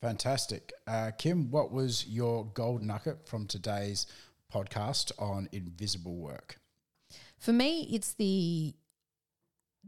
Fantastic. 0.00 0.72
Uh, 0.86 1.10
Kim, 1.16 1.50
what 1.50 1.70
was 1.70 2.06
your 2.06 2.46
gold 2.46 2.82
nugget 2.82 3.28
from 3.28 3.46
today's 3.46 4.06
podcast 4.52 5.12
on 5.18 5.48
invisible 5.52 6.16
work? 6.16 6.58
For 7.38 7.52
me, 7.52 7.88
it's 7.90 8.14
the 8.14 8.74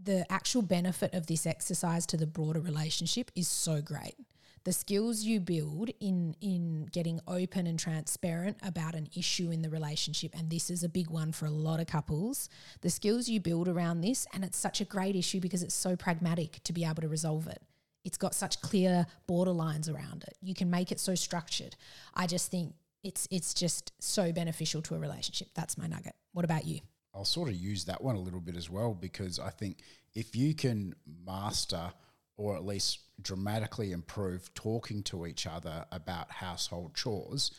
the 0.00 0.30
actual 0.30 0.62
benefit 0.62 1.14
of 1.14 1.26
this 1.26 1.46
exercise 1.46 2.06
to 2.06 2.16
the 2.16 2.26
broader 2.26 2.60
relationship 2.60 3.30
is 3.34 3.48
so 3.48 3.80
great. 3.80 4.16
The 4.64 4.72
skills 4.72 5.24
you 5.24 5.40
build 5.40 5.90
in 5.98 6.36
in 6.40 6.86
getting 6.92 7.20
open 7.26 7.66
and 7.66 7.78
transparent 7.78 8.58
about 8.62 8.94
an 8.94 9.08
issue 9.16 9.50
in 9.50 9.62
the 9.62 9.70
relationship 9.70 10.38
and 10.38 10.50
this 10.50 10.70
is 10.70 10.84
a 10.84 10.88
big 10.88 11.10
one 11.10 11.32
for 11.32 11.46
a 11.46 11.50
lot 11.50 11.80
of 11.80 11.88
couples. 11.88 12.48
The 12.80 12.90
skills 12.90 13.28
you 13.28 13.40
build 13.40 13.66
around 13.66 14.02
this 14.02 14.24
and 14.32 14.44
it's 14.44 14.58
such 14.58 14.80
a 14.80 14.84
great 14.84 15.16
issue 15.16 15.40
because 15.40 15.64
it's 15.64 15.74
so 15.74 15.96
pragmatic 15.96 16.62
to 16.62 16.72
be 16.72 16.84
able 16.84 17.02
to 17.02 17.08
resolve 17.08 17.48
it. 17.48 17.60
It's 18.04 18.16
got 18.16 18.36
such 18.36 18.60
clear 18.60 19.06
borderlines 19.28 19.92
around 19.92 20.22
it. 20.22 20.36
You 20.40 20.54
can 20.54 20.70
make 20.70 20.92
it 20.92 21.00
so 21.00 21.16
structured. 21.16 21.74
I 22.14 22.28
just 22.28 22.48
think 22.48 22.74
it's 23.02 23.26
it's 23.32 23.54
just 23.54 23.92
so 24.00 24.30
beneficial 24.32 24.80
to 24.82 24.94
a 24.94 24.98
relationship. 24.98 25.48
That's 25.54 25.76
my 25.76 25.88
nugget. 25.88 26.14
What 26.32 26.44
about 26.44 26.66
you? 26.66 26.80
I'll 27.14 27.24
sort 27.24 27.48
of 27.48 27.54
use 27.54 27.84
that 27.84 28.02
one 28.02 28.16
a 28.16 28.20
little 28.20 28.40
bit 28.40 28.56
as 28.56 28.70
well 28.70 28.94
because 28.94 29.38
I 29.38 29.50
think 29.50 29.78
if 30.14 30.34
you 30.34 30.54
can 30.54 30.94
master 31.26 31.92
or 32.36 32.56
at 32.56 32.64
least 32.64 33.00
dramatically 33.20 33.92
improve 33.92 34.52
talking 34.54 35.02
to 35.04 35.26
each 35.26 35.46
other 35.46 35.84
about 35.92 36.30
household 36.30 36.94
chores, 36.94 37.50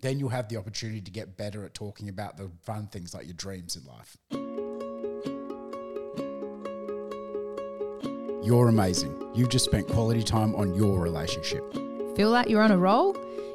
then 0.00 0.18
you'll 0.18 0.28
have 0.28 0.48
the 0.48 0.56
opportunity 0.56 1.00
to 1.00 1.10
get 1.10 1.36
better 1.36 1.64
at 1.64 1.74
talking 1.74 2.08
about 2.08 2.36
the 2.36 2.50
fun 2.62 2.86
things 2.86 3.12
like 3.12 3.26
your 3.26 3.34
dreams 3.34 3.76
in 3.76 3.84
life. 3.84 4.16
You're 8.42 8.68
amazing. 8.68 9.20
You've 9.34 9.50
just 9.50 9.64
spent 9.64 9.88
quality 9.88 10.22
time 10.22 10.54
on 10.54 10.74
your 10.74 11.00
relationship. 11.00 11.64
Feel 12.16 12.30
like 12.30 12.48
you're 12.48 12.62
on 12.62 12.70
a 12.70 12.78
roll? 12.78 13.16